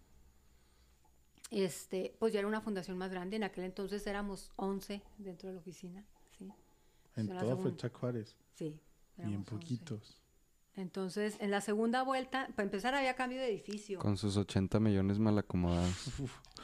[1.51, 3.37] este, pues ya era una fundación más grande.
[3.37, 6.05] En aquel entonces éramos 11 dentro de la oficina.
[6.37, 6.51] ¿sí?
[7.15, 7.57] En segunda.
[7.57, 8.35] Fecha Juárez.
[8.55, 8.79] Sí.
[9.17, 9.51] Y en éramos 11.
[9.51, 10.21] poquitos.
[10.75, 13.97] Entonces, en la segunda vuelta, para empezar había cambio de edificio.
[13.97, 16.11] Con sus 80 millones mal acomodados.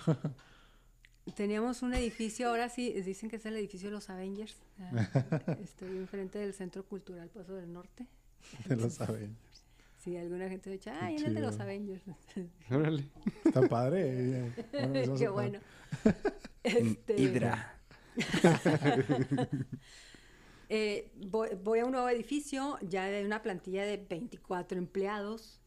[1.35, 4.55] Teníamos un edificio, ahora sí, dicen que es el edificio de los Avengers.
[4.77, 5.59] ¿verdad?
[5.63, 8.07] Estoy enfrente del Centro Cultural Paso del Norte.
[8.65, 9.42] De los Avengers.
[10.03, 11.59] Sí, alguna gente me dice, Qué ay, en el de los.
[11.61, 12.03] Avengers.
[12.69, 13.05] Órale.
[13.45, 14.01] Está padre.
[14.47, 15.59] eh, bueno, Qué bueno.
[16.63, 17.77] Este, Hidra.
[20.69, 25.59] eh, voy, voy a un nuevo edificio, ya de una plantilla de 24 empleados,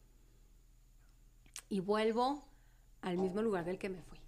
[1.69, 2.47] y vuelvo
[3.01, 4.19] al mismo lugar del que me fui.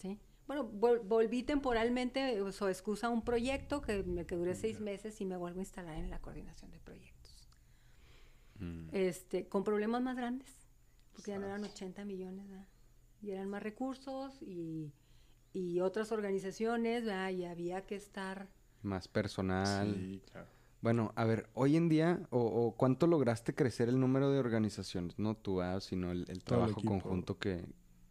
[0.00, 0.18] ¿sí?
[0.46, 5.24] Bueno, vol- volví temporalmente, o excusa un proyecto que me que duré seis meses y
[5.24, 7.13] me vuelvo a instalar en la coordinación de proyectos.
[8.58, 8.88] Mm.
[8.92, 10.50] Este, con problemas más grandes,
[11.12, 12.66] porque ya no eran 80 millones, ¿verdad?
[13.24, 14.92] y eran más recursos y,
[15.52, 17.30] y otras organizaciones, ¿verdad?
[17.30, 18.48] y había que estar...
[18.82, 19.94] Más personal.
[19.94, 20.48] Sí, claro.
[20.82, 25.18] Bueno, a ver, hoy en día, o, o cuánto lograste crecer el número de organizaciones?
[25.18, 27.64] No tú, ah, sino el, el Todo el trabajo conjunto que,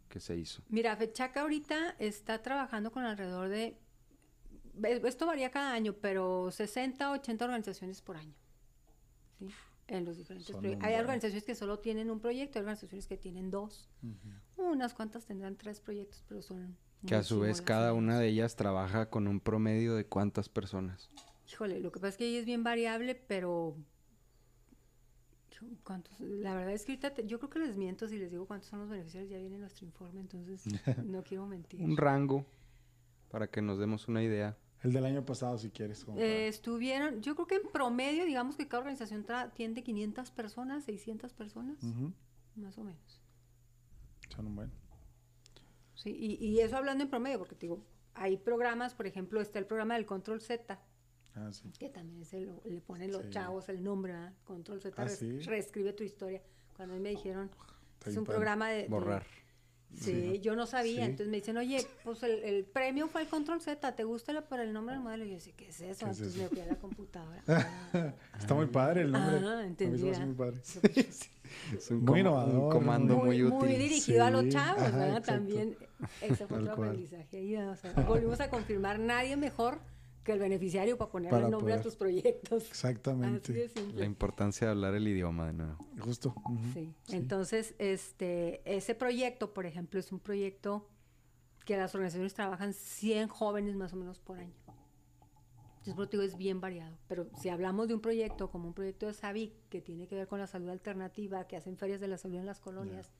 [0.08, 0.62] que se hizo.
[0.68, 3.78] Mira, Fechaca ahorita está trabajando con alrededor de,
[5.04, 8.34] esto varía cada año, pero 60, 80 organizaciones por año.
[9.38, 9.46] ¿sí?
[9.86, 10.86] En los diferentes proyectos.
[10.88, 13.88] Hay organizaciones que solo tienen un proyecto, hay organizaciones que tienen dos.
[14.56, 16.76] Unas cuantas tendrán tres proyectos, pero son...
[17.06, 21.10] Que a su vez cada una de ellas trabaja con un promedio de cuántas personas.
[21.52, 23.76] Híjole, lo que pasa es que ahí es bien variable, pero...
[25.82, 26.18] ¿Cuántos?
[26.20, 28.68] La verdad es que ahorita te- yo creo que les miento si les digo cuántos
[28.68, 30.62] son los beneficiarios, ya viene nuestro informe, entonces
[31.04, 31.80] no quiero mentir.
[31.80, 32.44] Un rango
[33.30, 34.56] para que nos demos una idea.
[34.84, 36.04] El del año pasado, si quieres.
[36.16, 41.32] Eh, estuvieron, yo creo que en promedio, digamos que cada organización tiene 500 personas, 600
[41.32, 41.78] personas,
[42.54, 43.20] más o menos.
[44.28, 44.70] Son un buen.
[45.94, 47.82] Sí, y, y eso hablando en promedio, porque te digo,
[48.12, 50.78] hay programas, por ejemplo, está el programa del Control Z,
[51.34, 51.72] Ah, sí.
[51.78, 53.30] que también se lo- le ponen los Sí.
[53.30, 54.34] chavos el nombre, ¿verdad?
[54.44, 55.38] Control Z, Ah, res- ¿sí?
[55.40, 56.42] reescribe tu historia.
[56.76, 57.50] Cuando me dijeron,
[58.04, 58.82] es un programa de...
[58.82, 58.88] de-
[60.00, 60.96] Sí, yo no sabía.
[60.96, 61.00] Sí.
[61.02, 64.42] Entonces me dicen, oye, pues el, el premio fue el Control Z, ¿te gusta la-
[64.42, 65.24] por el nombre del modelo?
[65.24, 65.84] Y yo decía, ¿qué es eso?
[65.84, 66.42] ¿Qué es Entonces eso?
[66.42, 67.42] me fui a la computadora.
[67.48, 69.40] Ah, Está muy padre el nombre.
[69.46, 70.56] Ah, entendí, muy padre.
[71.76, 73.58] Es un, Muy innovador, un comando muy, muy, útil.
[73.68, 75.18] muy dirigido a los chavos, ajá, ¿verdad?
[75.18, 75.32] exacto.
[75.32, 75.76] También
[76.20, 77.36] ese fue otro aprendizaje.
[77.36, 79.78] ahí, o sea, volvimos a confirmar, nadie mejor
[80.24, 82.62] que el beneficiario para ponerle Para el nombre a tus proyectos.
[82.62, 83.68] Así de Exactamente.
[83.68, 84.00] simple.
[84.00, 85.86] La importancia de hablar el idioma de nuevo.
[86.00, 86.34] Justo.
[86.72, 86.92] Sí.
[87.08, 90.88] Entonces, este, ese proyecto, por ejemplo, es un proyecto
[91.64, 94.54] que las organizaciones trabajan 100 jóvenes más o menos por año.
[95.76, 96.96] Entonces, por eso te digo, es bien variado.
[97.08, 100.26] Pero si hablamos de un proyecto como un proyecto de SAVIC, que tiene que ver
[100.26, 103.12] con la salud alternativa, que hacen ferias de la salud en las colonias,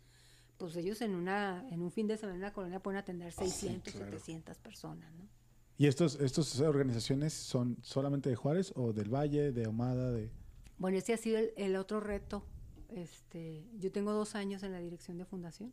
[0.56, 3.92] pues ellos en una en un fin de semana en una colonia pueden atender 600,
[3.92, 4.12] claro.
[4.12, 5.28] 700 personas, ¿no?
[5.76, 10.30] ¿Y estos, estos organizaciones son solamente de Juárez o del Valle, de Ahumada, de...
[10.78, 12.44] Bueno, ese ha sido el, el otro reto.
[12.88, 15.72] Este, yo tengo dos años en la dirección de fundación.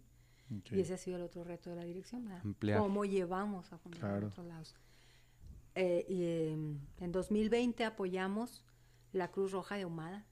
[0.60, 0.72] Ok.
[0.72, 2.28] Y ese ha sido el otro reto de la dirección.
[2.78, 4.26] ¿Cómo llevamos a fundación Claro.
[4.28, 4.76] a otros lados?
[5.76, 8.66] Eh, y, em, en 2020 apoyamos
[9.14, 10.26] la Cruz Roja de Humada.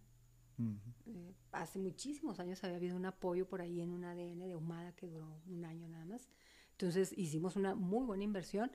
[0.57, 0.77] Ujú.
[1.05, 4.93] Eh, hace muchísimos años había habido un apoyo por ahí en un ADN de Humada
[4.95, 6.27] que duró un año nada más.
[6.71, 8.71] Entonces hicimos una muy buena inversión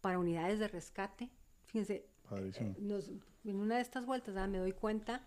[0.00, 1.30] para unidades de rescate.
[1.66, 3.10] Fíjense, eh, nos-
[3.44, 4.48] en una de estas vueltas ¿verdad?
[4.48, 5.24] me doy cuenta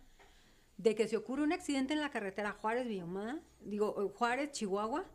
[0.78, 5.06] de que si ocurre un accidente en la carretera Juárez-Villahumada, digo, eh, Juárez-Chihuahua,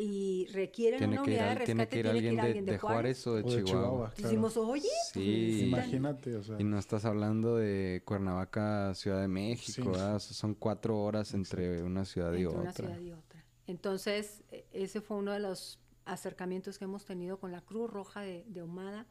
[0.00, 2.72] y requieren Tiene una que, ir, unidad al- de tiene rescate, que ir alguien de,
[2.72, 4.10] de Juárez o de, O de Chihuahua.
[4.12, 4.28] Claro.
[4.28, 5.68] Decimos, oye, Sí.
[5.72, 6.56] pues, Imagínate, o sea...
[6.60, 9.82] Y no estás hablando de Cuernavaca, Ciudad de México, Sí.
[9.82, 10.14] ¿verdad?
[10.16, 12.60] O sea, son cuatro horas entre una ciudad y entre otra.
[12.62, 13.44] una ciudad y otra.
[13.66, 18.20] Entonces, e- ese fue uno de los acercamientos que hemos tenido con la Cruz Roja
[18.20, 19.06] de, de Ahumada,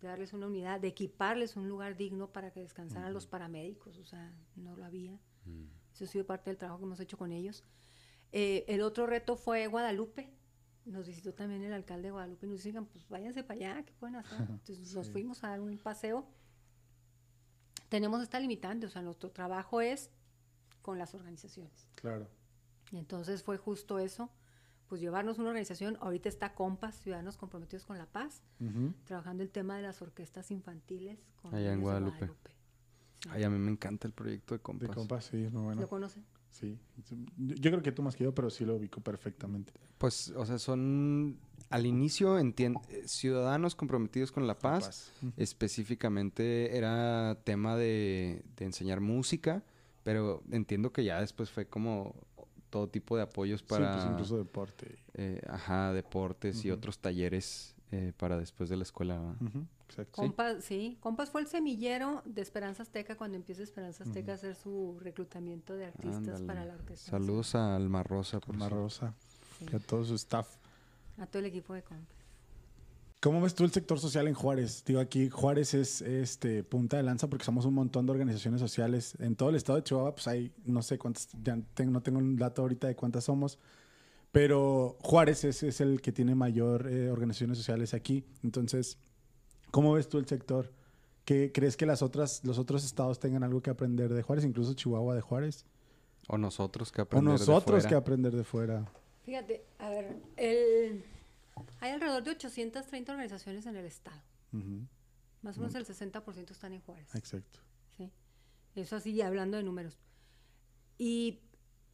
[0.00, 4.04] de darles una unidad, de equiparles un lugar digno para que descansaran los paramédicos, o
[4.04, 5.18] sea, no lo había.
[5.92, 7.64] Eso ha sido parte del trabajo que hemos hecho con ellos.
[8.32, 10.32] Eh, el otro reto fue Guadalupe.
[10.84, 13.92] Nos visitó también el alcalde de Guadalupe y nos dijeron, pues váyanse para allá, ¿qué
[13.92, 14.38] pueden hacer?
[14.48, 16.26] Entonces nos fuimos a dar un paseo.
[17.88, 20.10] Tenemos esta limitante, o sea, nuestro trabajo es
[20.80, 21.88] con las organizaciones.
[21.96, 22.28] Claro.
[22.92, 24.30] Y entonces fue justo eso,
[24.90, 28.42] pues llevarnos una organización, ahorita está Compas, Ciudadanos Comprometidos con la Paz,
[29.04, 32.26] trabajando el tema de las orquestas infantiles con Allá en Guadalupe.
[32.26, 33.28] Sí.
[33.30, 34.90] Ay, a mí me encanta el proyecto de De compas.
[34.90, 35.80] compas, sí, es muy bueno.
[35.82, 36.24] ¿Lo conocen?
[36.50, 36.76] Sí.
[37.36, 39.72] Yo creo que tú más que yo, pero sí lo ubico perfectamente.
[39.98, 41.38] Pues, o sea, son
[41.68, 45.12] al inicio entien- eh, ciudadanos comprometidos con la paz.
[45.36, 49.62] Específicamente era tema de, de enseñar música,
[50.02, 52.16] pero entiendo que ya después fue como
[52.70, 54.96] todo tipo de apoyos para Sí, pues incluso deporte.
[55.14, 59.34] eh, ajá, deportes y otros talleres eh, para después de la escuela.
[59.88, 60.12] Exacto.
[60.22, 60.96] Compas, sí.
[61.00, 65.74] Compas fue el semillero de Esperanza Azteca cuando empieza Esperanza Azteca a hacer su reclutamiento
[65.74, 66.46] de artistas Ándale.
[66.46, 67.10] para la orquesta.
[67.10, 68.38] Saludos a Alma Rosa.
[68.38, 69.14] por Alma Rosa
[69.58, 69.66] Sí.
[69.72, 70.48] y a todo su staff.
[71.18, 72.19] A todo el equipo de Compas.
[73.20, 74.82] ¿Cómo ves tú el sector social en Juárez?
[74.86, 79.14] Digo, aquí Juárez es este punta de lanza porque somos un montón de organizaciones sociales.
[79.20, 82.18] En todo el estado de Chihuahua, pues hay, no sé cuántas, ya tengo- no tengo
[82.18, 83.58] un dato ahorita de cuántas somos,
[84.32, 88.24] pero Juárez es, es el que tiene mayor eh, organizaciones sociales aquí.
[88.42, 88.96] Entonces,
[89.70, 90.72] ¿cómo ves tú el sector?
[91.26, 94.72] ¿Qué, ¿Crees que las otras, los otros estados tengan algo que aprender de Juárez, incluso
[94.72, 95.66] Chihuahua de Juárez?
[96.26, 97.98] O nosotros que O aprender de nosotros que fuera.
[97.98, 98.92] aprender de fuera.
[99.26, 101.04] Fíjate, a ver, el-
[101.80, 104.22] hay alrededor de 830 organizaciones en el estado.
[104.52, 104.86] Ujú,
[105.42, 107.14] Más o menos el 60% están en Juárez.
[107.14, 107.60] Exacto.
[107.96, 108.10] ¿sí?
[108.74, 109.98] Eso así, hablando de números.
[110.98, 111.40] Y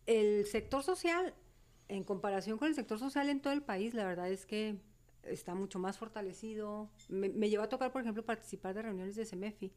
[0.06, 1.34] el sector social,
[1.88, 4.80] en comparación con el sector social en todo el país, la verdad es que
[5.22, 6.90] está mucho más fortalecido.
[7.08, 9.72] Me, me llevó a tocar, por ejemplo, participar de reuniones de CEMEFI,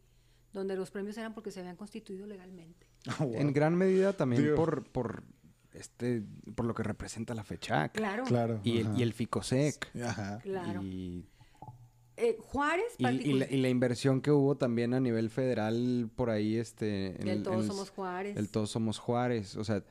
[0.53, 2.87] donde los premios eran porque se habían constituido legalmente.
[3.19, 3.35] Oh, wow.
[3.35, 5.23] En gran medida también por, por
[5.73, 6.23] este
[6.55, 8.23] por lo que representa la fecha Claro.
[8.23, 8.59] Claro.
[8.63, 9.91] y, el, y el FICOSEC.
[9.91, 10.09] Claro.
[10.09, 10.41] Ajá.
[10.83, 11.25] Y,
[12.21, 16.09] Eh, Juárez, y- y la, particular- y la inversión que hubo también a nivel federal
[16.17, 17.21] por ahí, este...
[17.21, 18.35] en el- Todos en el- Somos Juárez.
[18.37, 19.55] El Todos Somos Juárez.
[19.55, 19.83] O sea,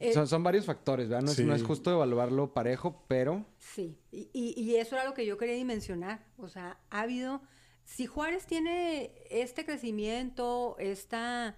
[0.00, 1.24] Eh, son, son varios factores, ¿verdad?
[1.24, 3.46] No, es, no es justo evaluarlo parejo, pero...
[3.58, 6.26] Sí, y, y- y eso era lo que yo quería dimensionar.
[6.36, 7.42] O sea, ha habido,
[7.84, 11.56] si Juárez tiene este crecimiento, esta,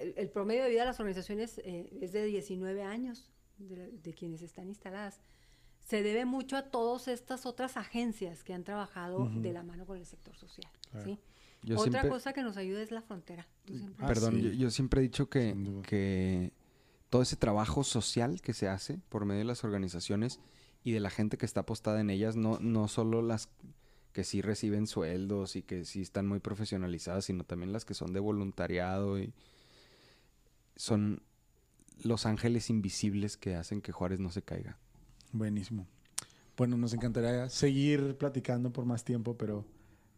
[0.00, 4.14] el, el promedio de vida de las organizaciones eh, es de 19 años, de, de
[4.14, 5.20] quienes están instaladas,
[5.86, 9.96] se debe mucho a todas estas otras agencias que han trabajado de la mano con
[9.96, 10.70] el sector social.
[11.04, 11.18] ¿sí?
[11.62, 13.48] Yo Otra siempre- cosa que nos ayuda es la frontera.
[13.64, 14.42] Tú siempre- Ah, Perdón, sí.
[14.42, 16.52] yo, yo siempre he dicho que, que
[17.10, 20.40] todo ese trabajo social que se hace por medio de las organizaciones
[20.84, 23.48] y de la gente que está apostada en ellas, no, no solo las
[24.12, 28.12] que sí reciben sueldos y que sí están muy profesionalizadas, sino también las que son
[28.12, 29.32] de voluntariado y
[30.78, 31.22] son
[32.04, 34.78] los ángeles invisibles que hacen que Juárez no se caiga.
[35.32, 35.88] Buenísimo.
[36.56, 39.66] Bueno, nos encantaría seguir platicando por más tiempo, pero...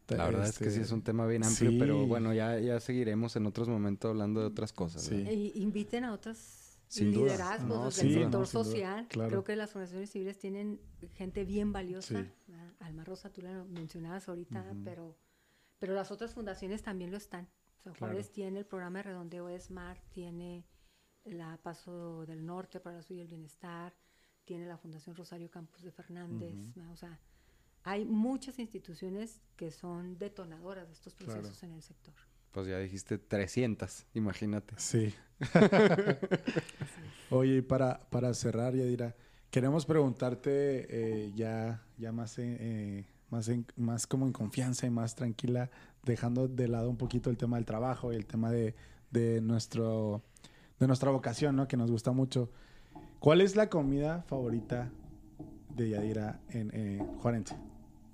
[0.09, 1.79] La verdad es que sí este, es un tema bien amplio, sí.
[1.79, 5.03] pero bueno, ya, ya seguiremos en otros momentos hablando de otras cosas.
[5.03, 5.53] Sí.
[5.55, 9.07] inviten a otros Sin liderazgos No, del sector No, social.
[9.09, 9.29] claro.
[9.29, 10.81] Creo que las organizaciones civiles tienen
[11.15, 12.27] gente bien valiosa.
[12.81, 15.17] Alma Rosa, tú la mencionabas ahorita, pero,
[15.79, 17.49] pero las otras fundaciones también lo están.
[17.83, 18.13] Sea, Claro.
[18.15, 20.65] Juárez tiene el programa de redondeo ESMAR, tiene
[21.25, 23.95] la Paso del Norte para la Salud y el Bienestar,
[24.45, 26.55] tiene la Fundación Rosario Campos de Fernández.
[26.75, 26.93] ¿verdad?
[26.93, 27.21] O sea,
[27.85, 31.33] hay muchas instituciones que son detonadoras de estos Claro.
[31.41, 32.15] procesos en el sector.
[32.51, 34.75] Pues ya dijiste 300, imagínate.
[34.79, 35.15] Sí.
[37.31, 39.15] Oye, y para, para cerrar, Yadira,
[39.51, 40.87] queremos preguntarte
[41.27, 45.71] eh, ya, ya más, en- eh, más, en- más como en confianza y más tranquila,
[46.05, 48.75] dejando de lado un poquito el tema del trabajo y el tema de,
[49.11, 50.23] de, nuestro,
[50.79, 51.69] de nuestra vocación, ¿no?
[51.69, 52.51] Que nos gusta mucho.
[53.19, 54.91] ¿Cuál es la comida favorita
[55.75, 57.57] de Yadira en eh, Juarense?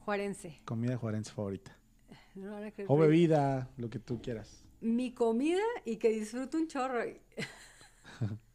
[0.04, 0.60] Juarense.
[0.64, 1.76] Comida juarense favorita.
[2.34, 2.56] No
[2.88, 4.62] O bebida, lo que tú quieras.
[4.80, 7.00] Mi comida y que disfruto un chorro.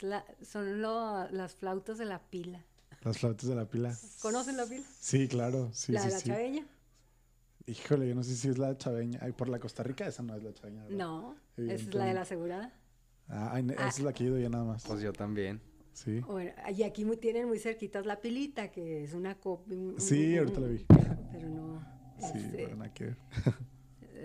[0.00, 2.64] La- son lo- las flautas de la pila.
[3.02, 3.96] Las flautas de la pila.
[4.20, 4.84] ¿Conocen la pila?
[4.98, 5.70] Sí, claro.
[5.72, 6.28] Sí, la sí, de la sí.
[6.28, 6.66] chaveña.
[7.66, 9.18] Híjole, yo no sé si es la chaveña.
[9.22, 10.82] Ay, por la Costa Rica, esa no es la chaveña.
[10.84, 10.98] ¿verdad?
[10.98, 12.72] No, esa es la de la asegurada.
[13.28, 14.84] Ah, ay, esa es la que he ido ya nada más.
[14.86, 15.60] Pues yo también.
[15.92, 16.20] Sí.
[16.20, 19.70] Bueno, y aquí muy- tienen muy cerquitas la pilita, que es una copa.
[19.98, 20.84] Sí, ahorita la vi.
[21.32, 21.84] Pero no.
[22.18, 23.16] Sí, este, que ver.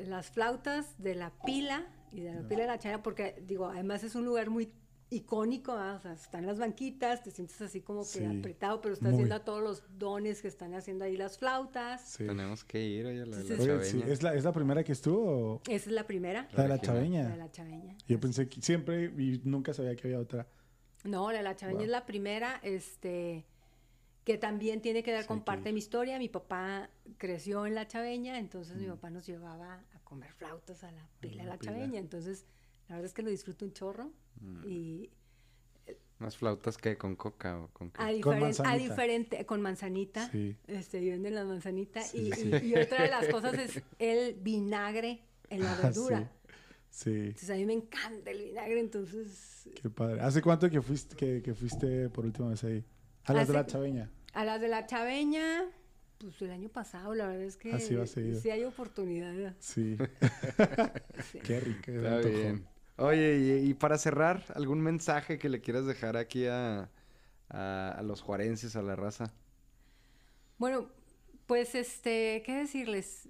[0.07, 4.03] las flautas de la pila y de la pila de la chaveña, porque digo, además
[4.03, 4.71] es un lugar muy
[5.11, 9.11] icónico, o sea, están las banquitas, te sientes así como que Sí, apretado, pero estás
[9.11, 9.19] muy.
[9.19, 12.01] viendo a todos los dones que están haciendo ahí las flautas.
[12.09, 12.25] Sí.
[12.25, 14.13] Tenemos que ir oye, a la, de la Entonces- Oye, sí, chaveña.
[14.13, 16.75] ¿es, la, ¿Es la primera que estuvo o Esa es la primera, la de la
[16.75, 16.75] original.
[16.75, 16.81] la de
[17.21, 17.35] chaveña?
[17.37, 17.97] la chaveña.
[18.07, 20.47] Yo pensé que siempre y nunca sabía que había otra.
[21.03, 21.85] No, la de la chaveña Wow.
[21.85, 23.45] es la primera, este,
[24.23, 26.17] que también tiene que ver Sí, con que- parte de mi historia.
[26.17, 26.89] Mi papá
[27.19, 28.79] creció en la chaveña, entonces Mm.
[28.81, 31.71] mi papá nos llevaba a comer flautas a la pila de la la pila.
[31.73, 31.99] chaveña.
[31.99, 32.47] Entonces,
[32.89, 34.11] la verdad es que lo disfruto un chorro.
[34.41, 34.63] Mm.
[34.67, 35.09] Y
[36.19, 38.01] Unas flautas que con coca o con qué?
[38.01, 40.55] a, diferen- a diferente, con manzanita, Sí.
[40.67, 42.01] este, y venden la manzanita.
[42.01, 42.51] Sí, y, sí.
[42.63, 46.31] y- y otra de las cosas es el vinagre en la Ah, verdura.
[46.89, 47.09] Sí.
[47.11, 49.67] Entonces, a mí me encanta el vinagre, entonces...
[49.81, 50.21] Qué padre.
[50.21, 52.85] ¿Hace cuánto que fuiste, que, que fuiste por última vez ahí?
[53.25, 54.09] A las de la chaveña.
[54.33, 55.65] A las de la chaveña,
[56.19, 58.39] pues el año pasado, la verdad es que Así va seguido.
[58.39, 59.53] sí hay oportunidad.
[59.59, 59.97] Sí.
[61.31, 61.39] Sí.
[61.43, 61.91] Qué rico.
[61.91, 62.65] Está bien.
[62.97, 66.89] Oye, y, y para cerrar, ¿algún mensaje que le quieras dejar aquí a,
[67.49, 69.33] a, a los juarenses, a la raza?
[70.57, 70.89] Bueno,
[71.45, 73.29] pues este, ¿qué decirles?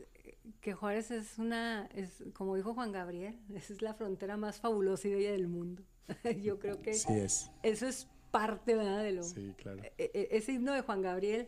[0.61, 5.07] Que Juárez es una, es como dijo Juan Gabriel, esa es la frontera más fabulosa
[5.07, 5.83] y bella del mundo.
[6.43, 7.49] Yo creo que Sí es.
[7.63, 9.01] eso es parte, ¿verdad?
[9.03, 9.81] De lo, Sí, claro.
[9.83, 11.47] e- e- ese himno de Juan Gabriel,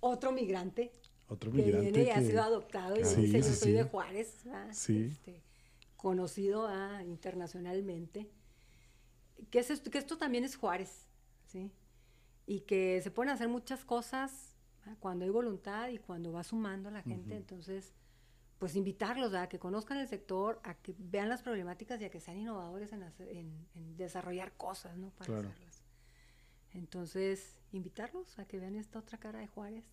[0.00, 0.92] otro migrante,
[1.28, 3.68] Otro que migrante viene y ha que- sido adoptado y Sí, dice, yo sí, soy
[3.72, 3.72] sí.
[3.72, 4.68] de Juárez, ¿verdad?
[4.72, 5.08] Sí.
[5.12, 5.42] Este,
[5.98, 7.00] conocido ¿verdad?
[7.00, 8.30] internacionalmente.
[9.50, 11.06] Que, es esto, que esto también es Juárez,
[11.46, 11.70] ¿sí?
[12.46, 14.96] Y que se pueden hacer muchas cosas ¿verdad?
[15.00, 17.36] cuando hay voluntad y cuando va sumando la gente.
[17.36, 17.92] Entonces,
[18.58, 22.20] pues invitarlos a que conozcan el sector, a que vean las problemáticas y a que
[22.20, 25.10] sean innovadores en, hacer- en- en desarrollar cosas, ¿no?
[25.10, 25.48] Para Claro.
[25.50, 25.82] hacerlas.
[26.72, 29.84] Entonces, invitarlos a que vean esta otra cara de Juárez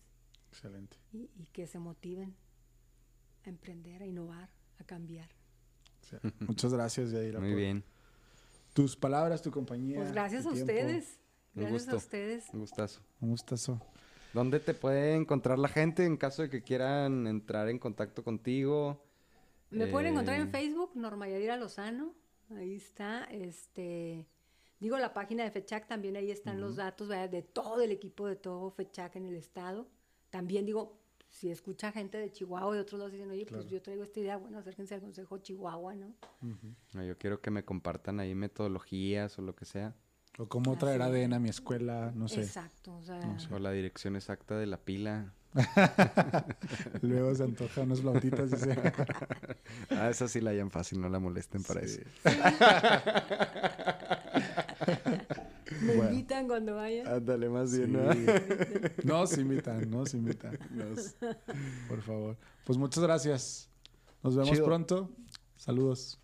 [0.50, 0.96] Excelente.
[1.12, 2.34] y, y que se motiven
[3.44, 5.28] a emprender, a innovar, a cambiar.
[6.40, 7.40] Muchas gracias, Yaira.
[7.40, 7.84] Muy por bien,
[8.72, 9.96] Tus palabras, tu compañía.
[9.98, 10.72] Pues gracias tu a tiempo.
[10.72, 11.18] ustedes.
[11.54, 11.96] Un Gracias a gusto.
[11.96, 12.44] ustedes.
[12.52, 13.00] un gustazo.
[13.20, 13.80] Un gustazo.
[14.34, 19.02] ¿Dónde te puede encontrar la gente en caso de que quieran entrar en contacto contigo?
[19.70, 22.12] Me pueden encontrar Eh, en Facebook, Norma Yadira Lozano.
[22.54, 23.24] Ahí está.
[23.24, 24.26] Este,
[24.78, 27.30] digo, la página de FECHAC también ahí están los datos ¿verdad?
[27.30, 29.88] de todo el equipo de todo FECHAC en el estado.
[30.28, 30.98] También digo,
[31.38, 34.20] si escucha gente de Chihuahua y de otros lados dicen, oye, pues yo traigo esta
[34.20, 36.14] idea, bueno, acérquense al Consejo Chihuahua, ¿no?
[36.94, 39.94] No, Yo quiero que me compartan ahí metodologías o lo que sea.
[40.38, 41.08] O cómo Ah, traer sí.
[41.08, 42.40] ADN a mi escuela, no sé.
[42.42, 42.96] Exacto.
[42.96, 43.20] O sea,
[43.50, 45.32] O la dirección exacta de la pila.
[47.02, 48.70] Luego se antoja unas flautitas y se...
[49.90, 52.00] Ah, esa sí la hayan fácil, no la molesten para Sí.
[52.00, 52.10] eso.
[55.82, 56.10] me Bueno.
[56.10, 57.06] invitan cuando vayan.
[57.06, 57.78] Ándale, más Sí.
[57.78, 58.00] bien, ¿no?
[59.04, 60.58] Nos invitan, nos invitan.
[60.70, 61.16] Nos-
[61.88, 62.36] Por favor.
[62.64, 63.68] Pues muchas gracias.
[64.22, 64.64] Nos vemos Chido.
[64.64, 65.10] pronto.
[65.56, 66.18] Saludos.